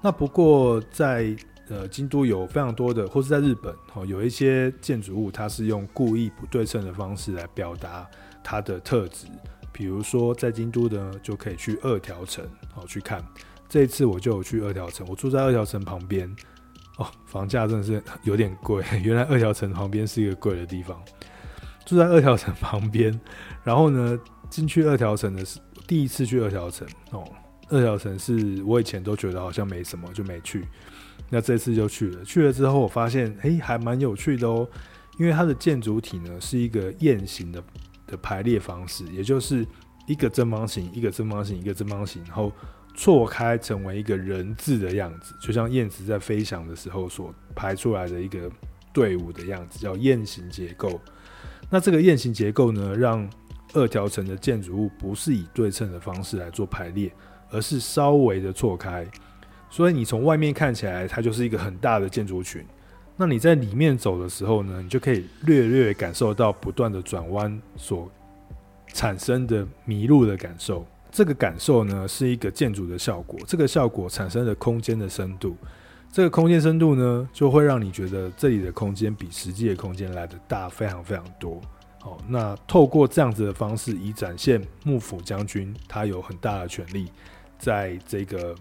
[0.02, 1.36] 那不过在
[1.68, 8.10] 呃京都有非常多的，或是在日本哦，有一些建筑物，它是用故意不对称的方式来表达
[8.42, 9.28] 它的特质。
[9.72, 13.24] 比如说，在京都呢，就可以去二条城，好去看
[13.68, 16.34] 这一次我就有去二条城，我住在二条城旁边。
[16.98, 18.84] 哦，房价真的是有点贵。
[19.02, 21.02] 原来二条城旁边是一个贵的地方。
[21.86, 23.18] 住在二条城旁边，
[23.64, 27.24] 然后呢，进去二条城的是第一次去二条城哦。
[27.70, 30.68] 二条城是我以前都觉得好像没什么，就没去。
[31.30, 34.68] 那这次就去了，去了之后我发现，哎，还蛮有趣的哦。
[35.18, 37.62] 因为它的建筑体呢是一个雁形的
[38.10, 39.66] 的排列方式，也就是
[40.08, 42.52] 一个正方形，一个正方形，一个正方形，然后。
[42.96, 48.52] 错开成为一个人字的样子，就像燕子在飞翔的时候所排出来的一个
[48.92, 51.00] 队伍的样子，叫雁形结构。
[51.70, 53.30] 那这个雁形结构呢，让
[53.74, 57.10] 二条城的建筑物不是以对称的方式来做排列，
[57.52, 59.08] 而是稍微的错开。
[59.70, 62.66] 所以你从外面看起来，它就是一个很大的建筑群。
[63.22, 68.10] 那你在里面走的时候呢，你就可以略略感受到不断的转弯所
[68.94, 70.88] 产生的迷路的感受。
[71.12, 73.38] 这个感受呢，是一个建筑的效果。
[73.46, 75.58] 这个效果产生的空间的深度，
[76.10, 81.60] 这个空间深度呢，就会让你觉得这里的空间比实际的空间来的大非常非常多。
[82.00, 87.12] 好，那透过这样子的方式，以展现幕府将军他有很大的权力，
[87.58, 88.56] 在这个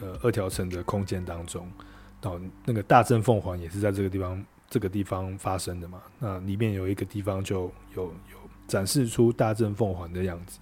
[0.00, 1.64] 呃二条城的空间当中，
[2.22, 6.00] 哦，那个大正凤凰也是在这个地方这个地方发生的嘛。
[6.18, 10.58] 那里面有一个地方就有有展示出大正凤凰的样子。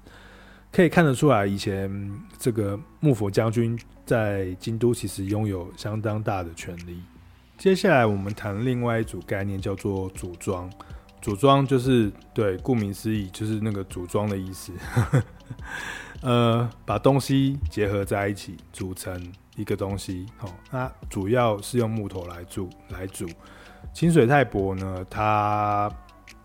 [0.72, 1.90] 可以看得出来，以前
[2.38, 7.02] 这个幕府将军在京都其实拥有相当大的权力。
[7.58, 10.70] 接下来我们谈另外一组概念，叫做组装。
[11.20, 14.72] 组装就是对，顾名思义就是那个组装的意思。
[16.22, 19.20] 呃，把东西结合在一起，组成
[19.60, 20.26] 一个东西。
[20.36, 23.26] 好，那主要是用木头来组来组。
[23.92, 25.90] 清水太伯呢，他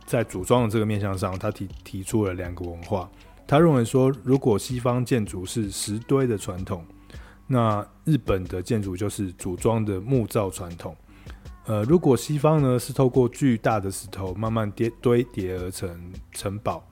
[0.06, 3.10] 在组装的这个面向上，他提提出了两个文化。
[3.48, 6.84] 他认为说，如果西方建筑是石堆的传统，
[7.46, 10.96] 那日本的建筑就是组装的木造传统。
[11.66, 16.84] 呃，如果西方呢是透过巨大的石头慢慢叠堆叠而成城堡，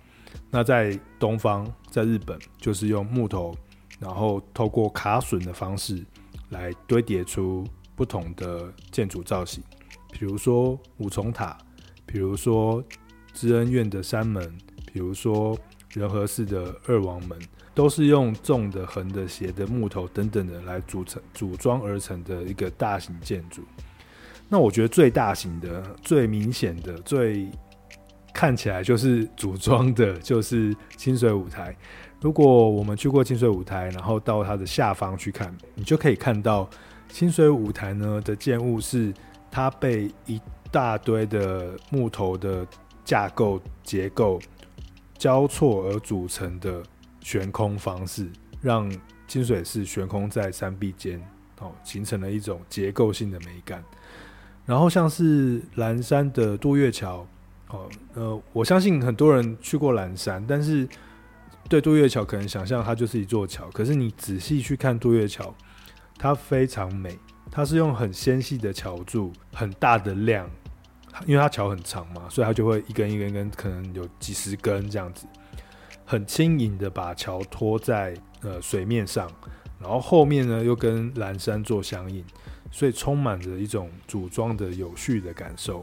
[0.52, 3.56] 那在东方，在日本就是用木头，
[4.00, 6.04] 然后透过卡榫的方式
[6.54, 9.62] 来堆叠出不同的建筑造型，
[10.14, 11.58] 比如说五重塔，
[12.06, 12.82] 比如说
[13.34, 15.60] 知恩院的山门，比如说。
[15.96, 17.38] 仁和寺的二王门
[17.76, 23.62] 都是用纵的、横的、斜的木头等等的来组成、组装而成的一个大型建筑。
[24.50, 27.48] 那我觉得最大型的、最明显的、最
[28.34, 31.78] 看起来就是组装的，就是清水舞台。
[32.24, 36.70] 如果我们去过清水舞台，然后到它的下方去看，你就可以看到
[37.10, 39.14] 清水舞台呢的建物是
[39.52, 40.40] 它被一
[40.72, 42.66] 大堆的木头的
[43.04, 44.40] 架构结构。
[45.16, 46.84] 交错而组成的
[47.22, 48.28] 悬空方式，
[48.62, 48.92] 让
[49.26, 51.22] 清水寺悬空在山壁间，
[51.60, 53.82] 哦，形成了一种结构性的美感。
[54.66, 57.26] 然后像是岚山的渡月桥，
[57.70, 60.86] 哦，呃，我相信很多人去过岚山，但是
[61.74, 65.52] 对渡月桥可能想象它就是一座桥，可是你仔细去看渡月桥，
[66.20, 67.18] 它非常美，
[67.50, 70.48] 它是用很纤细的桥柱，很大的量。
[71.26, 75.26] 因为它桥很长嘛，所以它就会一根一根根，可能有几十根这样子，
[76.06, 79.28] 很轻盈的把桥拖在呃水面上，
[79.80, 82.24] 然后后面呢又跟蓝山做相应，
[82.70, 85.82] 所以充满着一种组装的有序的感受。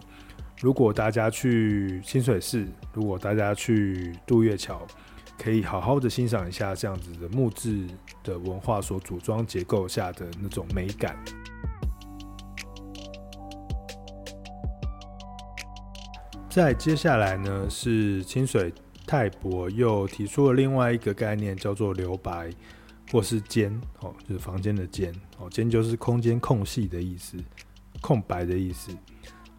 [0.61, 4.87] 如果大家去清水寺，如果大家去渡月桥，
[5.43, 7.87] 可以好好的欣赏一下这样子的木质
[8.23, 11.17] 的文化所组装结构下的那种美感。
[16.51, 18.71] 再接下来呢，是清水
[19.07, 22.51] 泰伯又提出了另外一个概念，叫做留白，
[23.11, 27.39] 或是间哦，就是房间的间哦，间就是空间空隙的意思，
[28.03, 28.95] 空白的意思。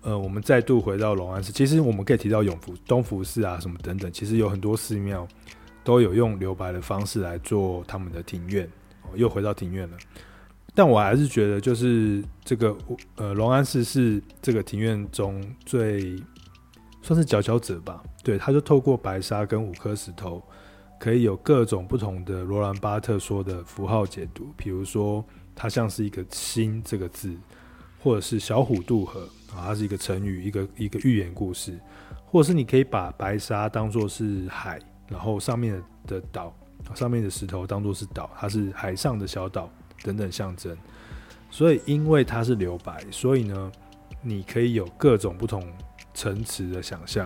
[0.02, 5.28] 呃，我们再度回到龙安寺，其实我们可以提到永福、东福寺啊，什么等等，其实有很多寺庙
[5.84, 8.67] 都有用留白的方式来做他们的庭院
[9.04, 9.98] 哦，又回到庭院了。
[10.74, 12.76] 但我还是觉得，就是这个
[13.15, 16.22] 呃，龙安寺是这个庭院中最。
[17.04, 20.40] 算是佼佼者吧，对，他就透过白沙跟五颗石头，
[21.00, 25.25] 可以有各种不同的罗兰巴特说的符号解读，比如说
[25.56, 27.36] 它像是一个“心”这个字，
[28.04, 29.21] 或者是小虎渡河
[29.52, 31.75] 啊，它是一个成语，一个一个寓言故事，
[32.23, 34.79] 或者是你可以把白沙当作是海，
[35.12, 36.55] 然后上面的岛，
[36.95, 39.69] 上面的石头当作是岛，它是海上的小岛
[40.01, 40.75] 等等象征。
[41.51, 43.71] 所以因为它是留白，所以呢，
[44.23, 45.63] 你可以有各种不同。
[46.13, 47.25] 层次的想象，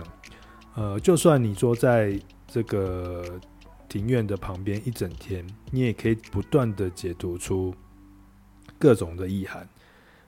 [0.76, 3.38] 呃，就算你坐在这个
[3.88, 7.74] 庭院的旁边一整天，你也可以不断的解读出
[8.78, 9.68] 各种的意涵，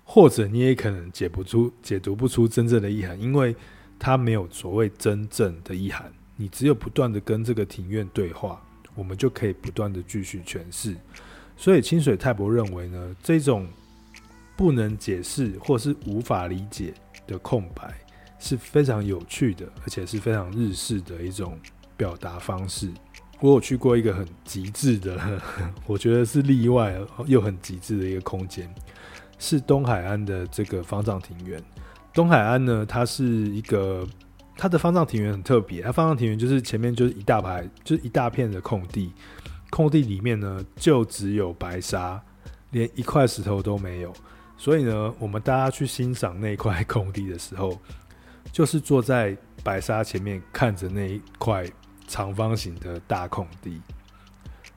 [0.02, 3.54] 或者你也可能解不出、解读不出真正的意涵，因为
[3.96, 6.12] 它没有所谓真正的意涵。
[6.40, 8.62] 你只有不断的跟这个庭院对话，
[8.94, 10.94] 我们就可以不断的继续诠释。
[11.56, 13.66] 所以清水泰博认为呢，这种
[14.56, 16.94] 不能解释或是无法理解
[17.26, 17.92] 的空白
[18.38, 21.58] 是非常有趣的，而且是非常日式的一种
[21.96, 22.88] 表达方式。
[23.40, 25.42] 我有去过一个很极致的，
[25.88, 28.72] 我觉得是例外又很极致的一个空间，
[29.40, 31.60] 是东海岸的这个方丈庭院。
[32.14, 34.06] 东海岸呢，它是一个。
[34.60, 39.12] 它的方丈庭园很特别，它方丈庭园就是前面就是一大排，就是一大片的空地，
[39.70, 42.20] 空地里面呢就只有白沙，
[42.72, 44.12] 连一块石头都没有。
[44.56, 47.78] 所以呢，我们大家去欣赏那块空地的时候，
[48.50, 51.64] 就是坐在白沙前面看着那一块
[52.08, 53.80] 长方形的大空地，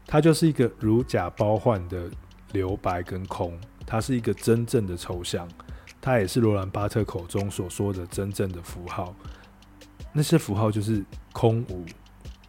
[0.05, 2.07] 它就是一个如假包换的
[2.51, 5.47] 留白跟空，它是一个真正的抽象，
[5.99, 9.15] 它也是罗兰巴特口中所说的真正的符号。
[10.13, 11.85] 那些符号就是空无，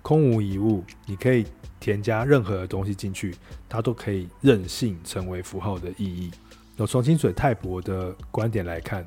[0.02, 0.84] 空无一物。
[1.06, 1.46] 你可以
[1.78, 3.34] 添加任何的东西进去，
[3.68, 6.30] 它都可以任性成为符号的意义。
[6.76, 9.06] 那从清水泰博的观点来看，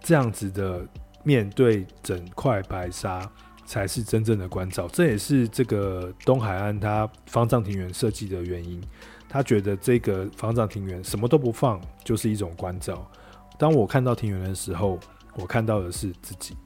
[0.00, 0.86] 这样子的
[1.22, 3.30] 面对整块白沙
[3.66, 4.88] 才是真正的关照。
[4.88, 8.82] 这也是这个东海岸它方丈庭园设计的原因。
[9.28, 13.10] 他觉得这个方丈庭园什么都不放，就是一种关照。
[13.58, 14.98] 当我看到庭园的时候，
[15.34, 16.56] 我看到的是自己。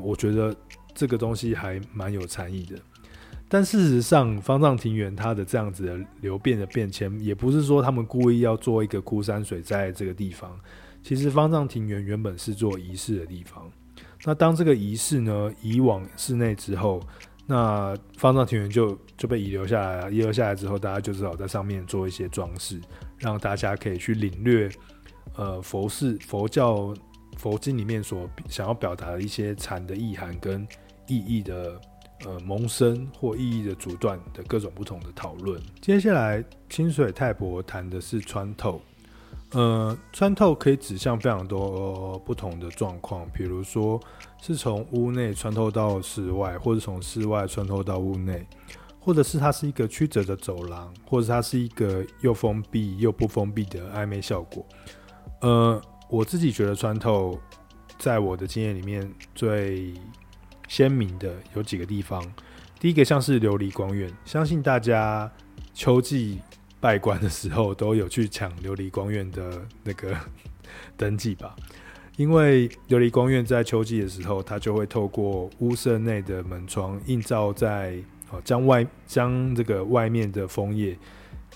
[0.00, 0.54] 我觉得
[0.94, 2.76] 这个东西还蛮有禅意的，
[3.48, 10.58] 但事实上，方丈庭园它的这样子的流变的变迁，也不是说他们故意要做一个枯山水在这个地方。
[11.02, 13.70] 其实方丈庭园原本是做仪式的地方。
[14.24, 17.00] 那当这个仪式呢移往室内之后，
[17.46, 20.12] 那方丈庭园就就被遗留下来了。
[20.12, 22.80] 遗留下来之后，大家就只好在上面做一些装饰，
[23.18, 24.68] 让大家可以去领略，
[25.36, 26.94] 呃，佛寺佛教。
[27.36, 30.66] 佛经里面所想要表达的一些禅的意涵跟
[31.06, 31.80] 意义的
[32.24, 35.60] 呃萌生或意义的阻断的各种不同的讨论。
[35.80, 38.80] 接下来清水泰博谈的是穿透，
[39.52, 44.00] 呃，穿透可以指向非常多不同的状况，比如说
[44.40, 48.46] 是从屋内穿透到室外，或者从室外穿透到屋内，
[48.98, 54.66] 或者是它是一个曲折的走廊，或者它是一个又封闭又不封闭的暧昧效果，
[55.40, 55.82] 呃。
[56.14, 57.36] 我自己觉得穿透，
[57.98, 59.92] 在我的经验里面最
[60.68, 62.24] 鲜明的有几个地方。
[62.78, 65.28] 第一个像是琉璃光院，相信大家
[65.72, 66.40] 秋季
[66.78, 70.16] 拜关的时候都有去抢琉璃光院的那个
[70.96, 71.56] 登记吧。
[72.16, 77.98] 因为琉璃光院在秋季的时候，它就会透过屋舍内的门窗映照在
[78.30, 80.96] 哦，将外将这个外面的枫叶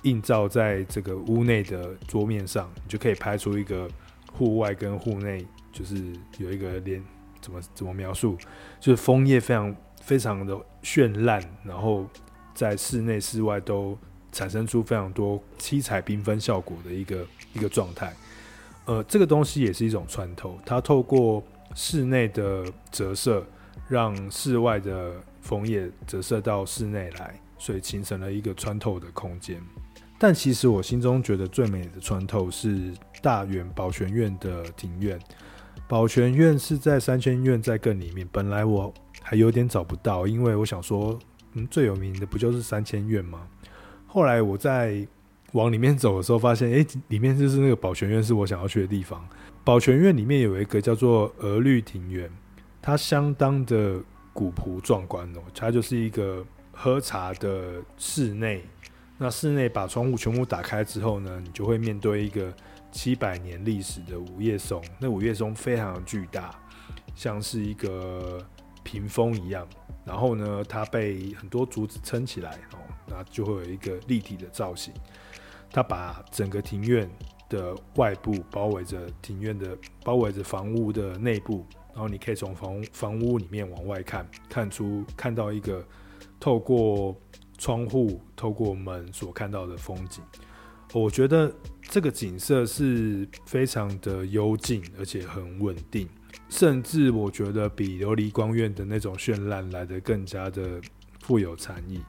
[0.02, 3.88] 映照在这个屋内的桌面上，你就可以拍出一个。
[4.33, 5.97] 户外跟户内就是
[6.39, 7.03] 有一个连
[7.41, 8.37] 怎么怎么描述，
[8.81, 12.07] 就是枫叶非常非常的绚烂，然后
[12.55, 13.97] 在室内室外都
[14.33, 18.12] 产生出非常多七彩缤纷效果的一个一个状态。
[18.87, 21.43] 呃，这个东西也是一种穿透，它透过
[21.74, 23.47] 室内的折射，
[23.87, 25.12] 让室外的
[25.43, 29.61] 枫叶折射到室内来，所以形成了一个穿透的空间。
[30.19, 32.93] 但其实我心中觉得最美的穿透是
[33.23, 35.19] 大远保全院的庭院。
[35.87, 38.93] 保全院是在三千院在更里面，本来我
[39.23, 41.19] 还有点找不到，因为我想说，
[41.55, 43.47] 嗯，最有名的不就是三千院吗？
[44.07, 45.07] 后来我在
[45.53, 49.27] 往里面走的时候，发现，诶，里面就是那个保全院是我想要去的地方。
[49.64, 52.31] 保全院里面有一个叫做鹅绿庭院，
[52.83, 53.99] 它相当的
[54.35, 58.62] 古朴壮观哦，它就是一个喝茶的室内。
[59.21, 62.55] 那室内把窗户全部打开之后呢，你就会面对一个
[62.93, 64.81] 七百年历史的五叶松。
[65.01, 66.55] 那五叶松非常巨大，
[67.16, 68.41] 像是一个
[68.85, 69.66] 屏风一样。
[70.05, 74.95] 然后呢，它被很多竹子撑起来哦，那就会有一个立体的造型。
[75.73, 77.11] 它把整个庭院
[77.49, 81.66] 的外部包围着庭院的，包围着房屋的内部。
[81.93, 85.85] 然后你可以从房房屋里面往外看，看出看到一个
[86.39, 87.16] 透过。
[87.59, 90.22] 窗户透过门所看到的风景，
[90.92, 91.52] 我觉得
[91.82, 96.09] 这个景色是非常的幽静，而且很稳定，
[96.48, 100.80] 甚至我觉得比琉璃光院的那种绚烂来得更加的
[101.20, 102.00] 富有禅意。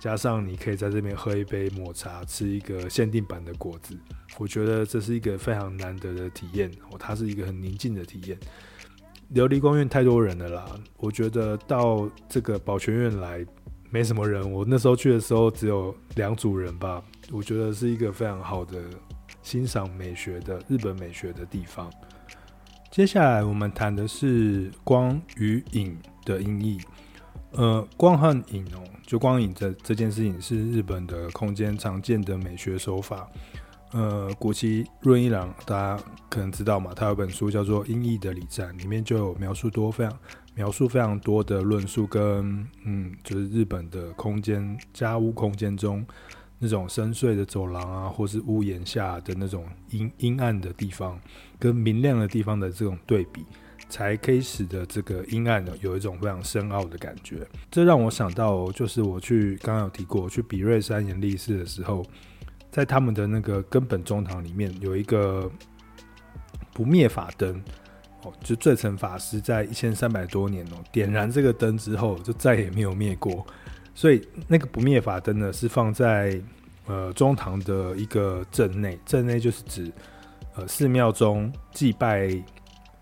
[0.00, 3.96] 加上你可以在这边喝一杯抹茶，吃一个限定版的果子，
[4.38, 6.70] 我觉得这是一个非常难得的体验。
[6.90, 8.38] 哦，它是一个很宁静的体验。
[9.34, 13.46] 琉璃光院太多人了啦，我觉得到这个保全院来。
[13.94, 17.00] 没什么人，我那时候去的时候只有两组人吧。
[17.30, 18.82] 我觉得是一个非常好的
[19.40, 21.88] 欣赏美学的日本美学的地方。
[22.90, 26.80] 接下来我们谈的是光与影的音译。
[27.52, 33.28] 呃，光和影哦，就光影这这件事情是日本的空间常见的美学手法。
[33.92, 40.12] 呃，谷崎润一郎大家可能知道嘛，他有本书叫做《音译的礼赞》，里面就有描述多非常
[40.54, 46.06] 描述非常多的论述跟嗯，就是日本的空间家屋空间中
[46.58, 51.20] 那种深邃的走廊啊，或是屋檐下的那种阴阴暗的地方
[51.58, 53.44] 跟明亮的地方的这种对比。
[53.86, 57.46] 才可以使得这个阴暗呢有一种非常深奥的感觉。
[57.70, 62.04] 这让我想到，就是我去刚刚有提过，去比瑞山延历寺的时候，
[62.72, 65.48] 在他们的那个根本中堂里面有一个
[66.72, 67.62] 不灭法灯
[68.42, 73.46] 就最澄法师在一千三百多年哦点燃这个灯之后，就再也没有灭过。
[73.94, 76.40] 所以那个不灭法灯呢，是放在
[76.86, 79.92] 呃中堂的一个正内，正内就是指
[80.54, 82.30] 呃寺庙中祭拜。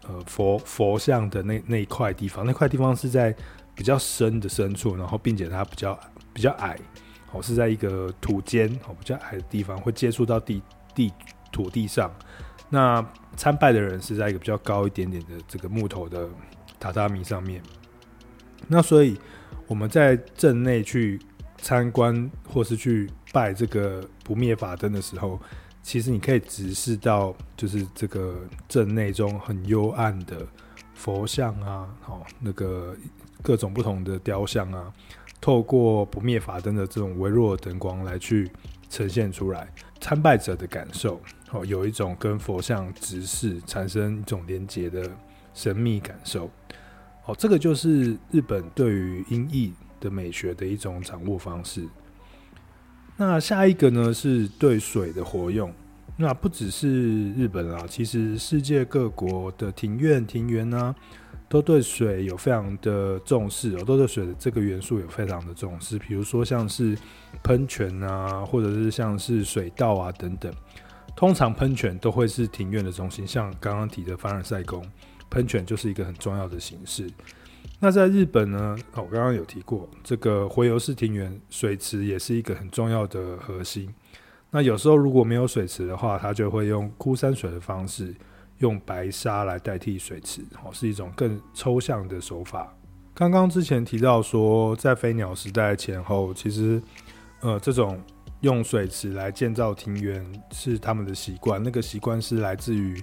[0.09, 3.33] 呃，佛佛像的那那一块地方，那块地方是在
[3.73, 5.97] 比较深的深处，然后并且它比较
[6.33, 6.77] 比较矮，
[7.31, 10.61] 哦，是在一个土间哦比较矮的地方，会接触到地
[10.93, 11.13] 地
[11.53, 12.13] 土地上。
[12.73, 13.07] 那
[13.37, 16.27] 参拜的人是在一个比较高一点点的这个木头的
[16.81, 17.63] 榻榻米上面。
[18.67, 19.17] 那所以
[19.67, 21.21] 我们在镇内去
[21.59, 25.39] 参观或是去拜这个不灭法灯的时候。
[25.85, 28.37] 其实你可以直视到，就是这个
[28.69, 30.47] 镇内中很幽暗的
[30.95, 32.97] 佛像啊，好，那个
[33.43, 34.93] 各种不同的雕像啊，
[35.41, 38.49] 透过不灭法灯的这种微弱的灯光来去
[38.93, 39.67] 呈现出来，
[40.03, 41.19] 参拜者的感受，
[41.51, 45.11] 哦，有一种跟佛像直视产生一种连接的
[45.55, 46.51] 神秘感受，
[47.25, 51.89] 哦，这个就是日本对于音译的美学的一种掌握方式。
[53.17, 55.73] 那下一个呢，是对水的活用。
[56.15, 60.95] 那不只是日本啦，其实世界各国的庭院、庭园呢，
[61.53, 65.99] 都对水有非常的重视哦，都对水的这个元素有非常的重视。
[65.99, 66.97] 比如说像是
[67.43, 70.51] 喷泉啊，或者是像是水道啊等等。
[71.15, 74.83] 通常喷泉都会是庭院的中心，像刚刚提的凡尔赛宫，
[75.29, 77.07] 喷泉就是一个很重要的形式。
[77.79, 83.93] 那在日本呢，我刚刚有提过，这个回游式庭园水池也是一个很重要的核心。
[84.51, 88.15] 那有时候如果没有水池的话，它就会用枯山水的方式，
[88.63, 92.75] 用白沙来代替水池，哦，是一种更抽象的手法。
[93.13, 96.81] 刚刚之前提到说，在飞鸟时代前后，其实
[97.41, 98.01] 呃，这种
[98.41, 102.99] 用水池来建造庭园是他们的习惯，那个习惯是来自于。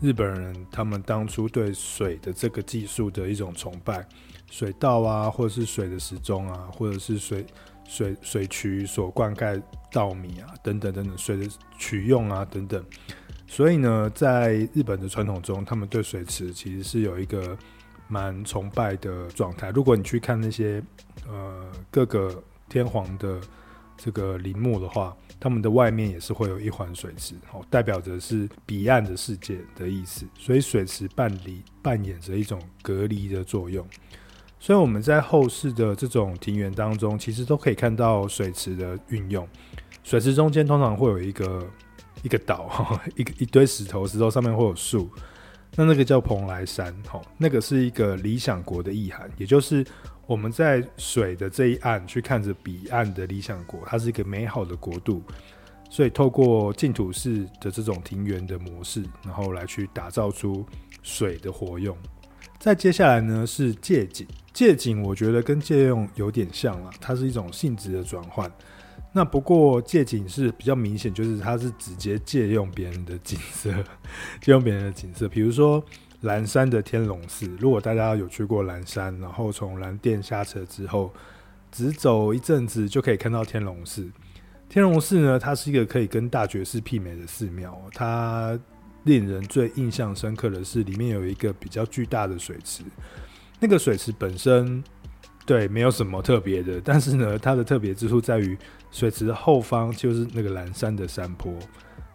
[0.00, 4.06] 日本人他们当初对水的这个技术的一种崇拜，
[4.48, 7.44] 水道啊，或者是水的时钟啊，或者是水
[7.84, 12.80] 水水渠所灌溉稻米啊，等等等等，水的取用啊等等。
[13.48, 17.58] 所以呢，在日本的传统中，他们对水池其实是有一个
[18.06, 19.70] 蛮崇拜的状态。
[19.70, 20.80] 如果你去看那些
[21.26, 23.40] 呃各个天皇的。
[24.00, 30.24] 这个陵墓的话，他们的外面也是会有一环水池，哦，代表着是彼岸的世界的意思。
[30.38, 33.84] 所以水池扮离扮演着一种隔离的作用。
[34.60, 39.44] 所以我们在后世的这种庭园当中，其实都可以看到水池的运用。
[40.04, 41.66] 水池中间通常会有一个
[42.22, 45.08] 一个岛，一个一堆石头，石头上面会有树。
[45.76, 49.86] 那那个叫蓬莱山，吼，那个是一个理想国的意涵，也就是。
[50.28, 55.22] 我们在水的这一岸去看着彼岸的理想国，它是一个美好的国度，
[55.88, 60.66] 所以透过净土寺的这种庭园的模式，然后来去打造出
[61.02, 61.96] 水的活用。
[62.58, 68.52] 再接下来呢是借景，借景我觉得跟借用有点像了，它是一种性质的转换。
[69.18, 73.74] 那不过借景是比较明显，就是它是直接借用别人的景色，
[74.40, 75.84] 借用别人的景色，比如说。
[76.22, 81.12] 蓝山的天龙寺，如果大家有去过蓝山，然后从蓝殿下车之后，
[81.70, 84.04] 直走一阵子就可以看到天龙寺。
[84.68, 87.80] 天龙寺呢，它是一个可以跟大觉寺媲美的寺庙。
[87.92, 88.58] 它
[89.04, 92.82] 令人最印象深刻的是，里面有一个比较巨大的水池。
[93.60, 94.82] 那个水池本身
[95.48, 98.54] 对没有什么特别的，但是呢，它的特别之处在于
[98.90, 101.50] 水池的后方就是那个蓝山的山坡。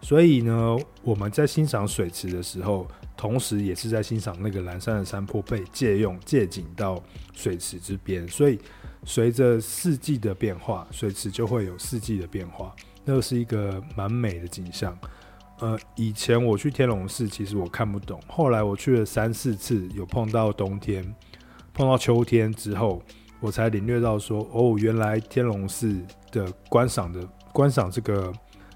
[0.00, 8.28] 所以呢，我们在欣赏水池的时候，同时也是在欣赏那个蓝山的山坡被借用借景到水池之边。
[8.28, 8.56] 所以，
[9.04, 12.72] 随着四季的变化，水池就会有四季的变化，
[13.04, 14.96] 那是一个蛮美的景象。
[15.58, 21.02] 呃，以前我去天龙寺，其实我看不懂，后来我去了三四次，有碰到冬天，
[21.72, 23.02] 碰到秋天之后，
[23.44, 25.94] 我才领略到说，哦，原来天龙寺
[26.32, 27.20] 的观赏的
[27.52, 28.32] 观赏这个。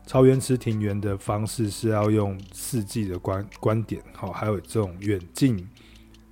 [0.07, 5.69] 超原池庭园的方式是要用四季的观观点，好，还有这种远近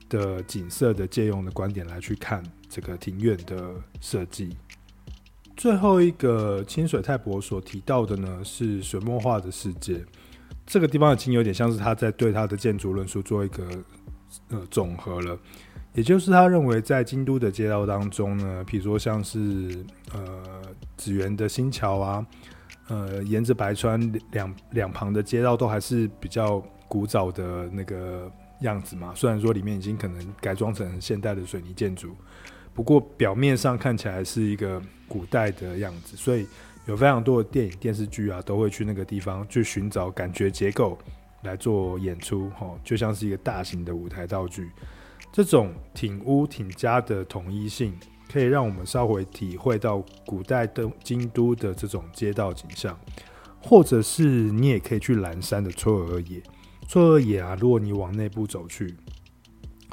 [0.08, 4.56] 的景色的借用的观点来去看这个庭院的设计。
[5.58, 10.02] 最后一个清水泰博所提到的呢，是水墨画的世界。
[10.64, 13.68] 这个地方已经有点像是他在对他的建筑论述做一个
[14.48, 15.38] 呃总和了，
[15.96, 20.62] 也就是他认为在京都的街道当中呢，比如说像是呃
[20.96, 22.24] 紫园的新桥啊。
[22.88, 28.30] 呃，沿着白川两两旁的街道都还是比较古早的那个
[28.60, 29.12] 样子嘛。
[29.12, 32.14] 虽然说里面已经可能改装成现代的水泥建筑，
[32.72, 36.16] 不过表面上看起来是一个古代的样子。
[36.16, 36.46] 所以
[36.86, 40.96] 有非常多的电影、电视剧啊，都会去那个地方去寻找感觉结构
[41.42, 44.70] 来做演出，齁，就像是一个大型的舞台道具。
[45.36, 47.92] 这种町屋町家的统一性。
[48.28, 52.98] 可以让我们稍微体会到古代的京都的这种街道景象，
[53.62, 56.42] 或者是你也可以去岚山的嵯峨野。
[56.88, 58.96] 嵯峨野啊，如果你往内部走去，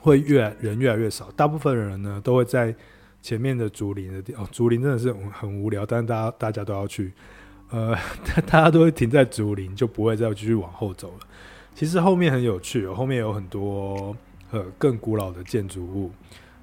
[0.02, 2.76] 会越人越来越少，大部分人呢都会在
[3.22, 7.14] 前面的竹林的地哦，竹林真的是很无聊，但是大家大家都要去，
[7.70, 7.96] 呃，
[8.48, 11.20] 大家都会停在竹林，就不会再继续往后走了。
[11.76, 14.18] 其实后面很有趣哦，后面有很多
[14.54, 16.12] 呃更古老的建筑物。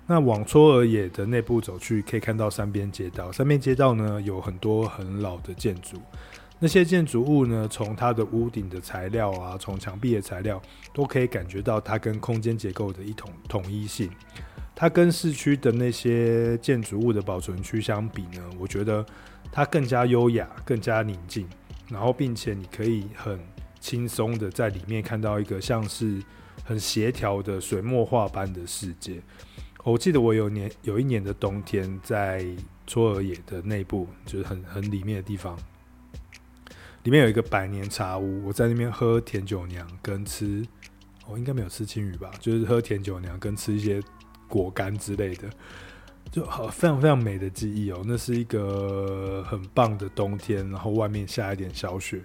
[0.06, 3.30] 那往搓尔野的内部走去，可以看到三边街道。
[3.30, 6.00] 三边街道呢，有很多很老的建筑。
[6.58, 10.60] 那些建筑物呢，从它的屋顶的材料啊，从墙壁的材料，
[10.92, 14.10] 都可以感觉到它跟空间结构的一统统一性。
[14.74, 19.04] 它跟市区的那些建筑物的保存区相比呢，我觉得
[19.52, 21.46] 它更加优雅，更加宁静。
[21.88, 23.38] 然后，并且你可以很
[23.80, 26.22] 轻松的在里面看到一个像是
[26.64, 29.20] 很协调的水墨画般的世界。
[29.82, 32.44] 我记得我有年有一年的冬天，在
[32.86, 35.58] 嵯峨野的内部，就是很很里面的地方，
[37.04, 38.46] 里面有一个百年茶屋。
[38.46, 40.62] 我在那边喝甜酒酿跟吃，
[41.26, 44.02] 我、哦、应该没有吃青鱼吧，就是喝甜酒酿跟吃一些
[44.46, 45.48] 果干之类的，
[46.30, 48.02] 就好非常非常美的记忆哦。
[48.04, 52.20] 那是一个很棒的冬天，然后外面下一点小雪。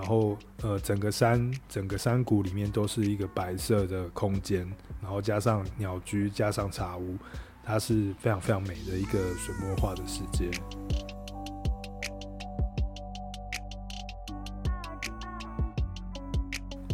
[0.00, 4.66] 然后，呃，整个山，整个山谷里面都是一个白色的空间，
[5.02, 7.18] 然后加上鸟居，加上茶屋，
[7.62, 10.50] 它是非常非常美的一个水墨画的世界。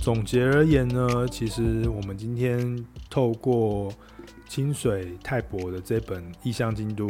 [0.02, 3.92] 总结而言呢，其实我们今天透过
[4.48, 7.06] 清水泰博的这本《异乡京都》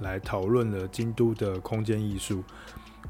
[0.00, 2.42] 来讨论了京都的空间艺术。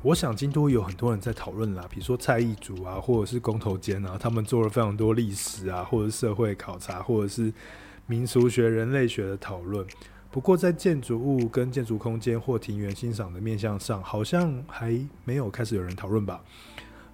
[0.03, 7.53] 我想京都有很多人在讨论啦，比如说蔡义祖啊，或者是工头坚啊，他们做了非常多历史啊，或者社会考察，或者是
[8.07, 9.85] 民俗学、人类学的讨论。
[10.31, 16.41] 不过在建筑物跟建筑空间或庭园欣赏的面向上，好像还没有开始有人讨论吧？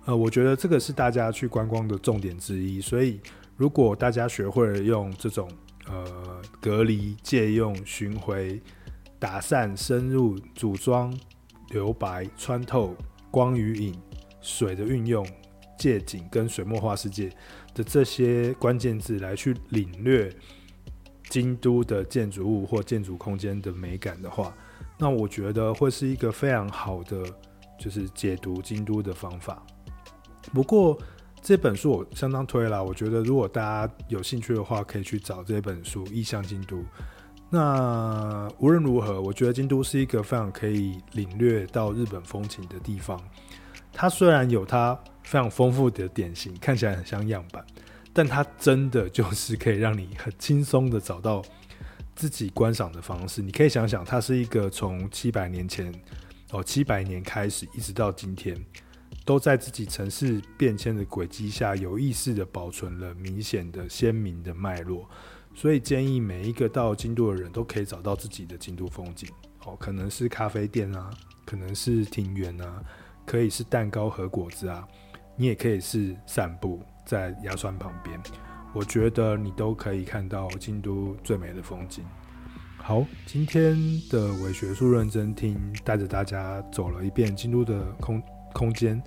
[0.04, 2.78] 呃，我觉得这个是大家去观光的重点之一。
[2.78, 3.18] 所以
[3.56, 5.48] 如果大家学会了用这种
[5.86, 8.60] 呃隔离、借用、巡回、
[9.18, 11.16] 打散、深入、组装。
[11.72, 12.94] 留白、穿透、
[13.30, 14.00] 光与影、
[14.40, 15.26] 水的运用、
[15.76, 17.28] 借景跟水墨画世界
[17.74, 20.32] 的这些关键字来去领略
[21.28, 24.54] 京都的建筑物或建筑空间的美感的话，
[24.98, 27.24] 那我觉得会是一个非常好的
[27.78, 29.64] 就是解读京都的方法。
[30.52, 30.98] 不过
[31.40, 36.76] 这本书我相当推啦，我觉得如果大家有兴趣的话，可以去找这本书《异乡京都》。
[37.54, 43.22] 那无论如何，我觉得京都是一个非常可以领略到日本风情的地方。
[43.92, 47.62] 它虽然有它非常丰富的典型，看起来很像样板，
[48.10, 51.42] 但它真的就是可以让你很轻松的找到
[52.16, 53.42] 自己观赏的方式。
[53.42, 55.92] 你可以想想，它是一个从七百年前
[56.52, 58.56] 哦，七百年开始，一直到今天，
[59.26, 65.06] 都在自己城市变迁的轨迹下，有意识的保存了明显的鲜明的脉络。
[65.54, 69.28] 所以建议每一个到京都的人都可以找到自己的京都风景
[69.64, 71.10] 哦，可能是咖啡店啊，
[71.44, 72.82] 可能是庭园啊，
[73.26, 74.86] 可以是蛋糕和果子啊，
[75.36, 78.18] 你也可以是散步在牙川旁边，
[78.72, 82.04] 我觉得你都可以看到京都最美的风景。
[82.78, 83.76] 好，今天
[84.10, 88.20] 的伪学术认真听，带着大家走了一遍京都的空
[88.52, 89.00] 空间，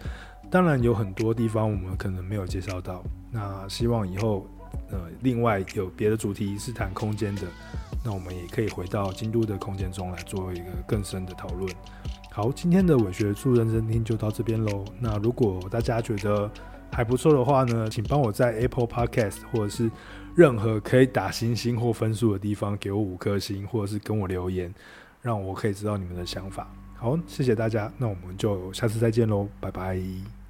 [0.49, 4.47] 当然有很多地方我们可能没有介绍到，那希望以后。
[4.89, 7.43] 呃，另外有别的主题是谈空间的，
[8.03, 11.69] 那我们也可以回到京都的空间中来做一个更深的讨论。
[12.32, 14.84] 好，今天的伪学术认真听就到这边喽。
[14.99, 16.51] 那如果大家觉得
[16.91, 19.89] 还不错的话呢，请帮我在 Apple Podcast 或者是
[20.36, 24.73] 任何可以打星星或分数的地方给我五颗星，或者是跟我留言，
[25.21, 26.67] 让我可以知道你们的想法。
[26.97, 30.44] 好，谢谢大家，那我们就下次再见喽，拜拜。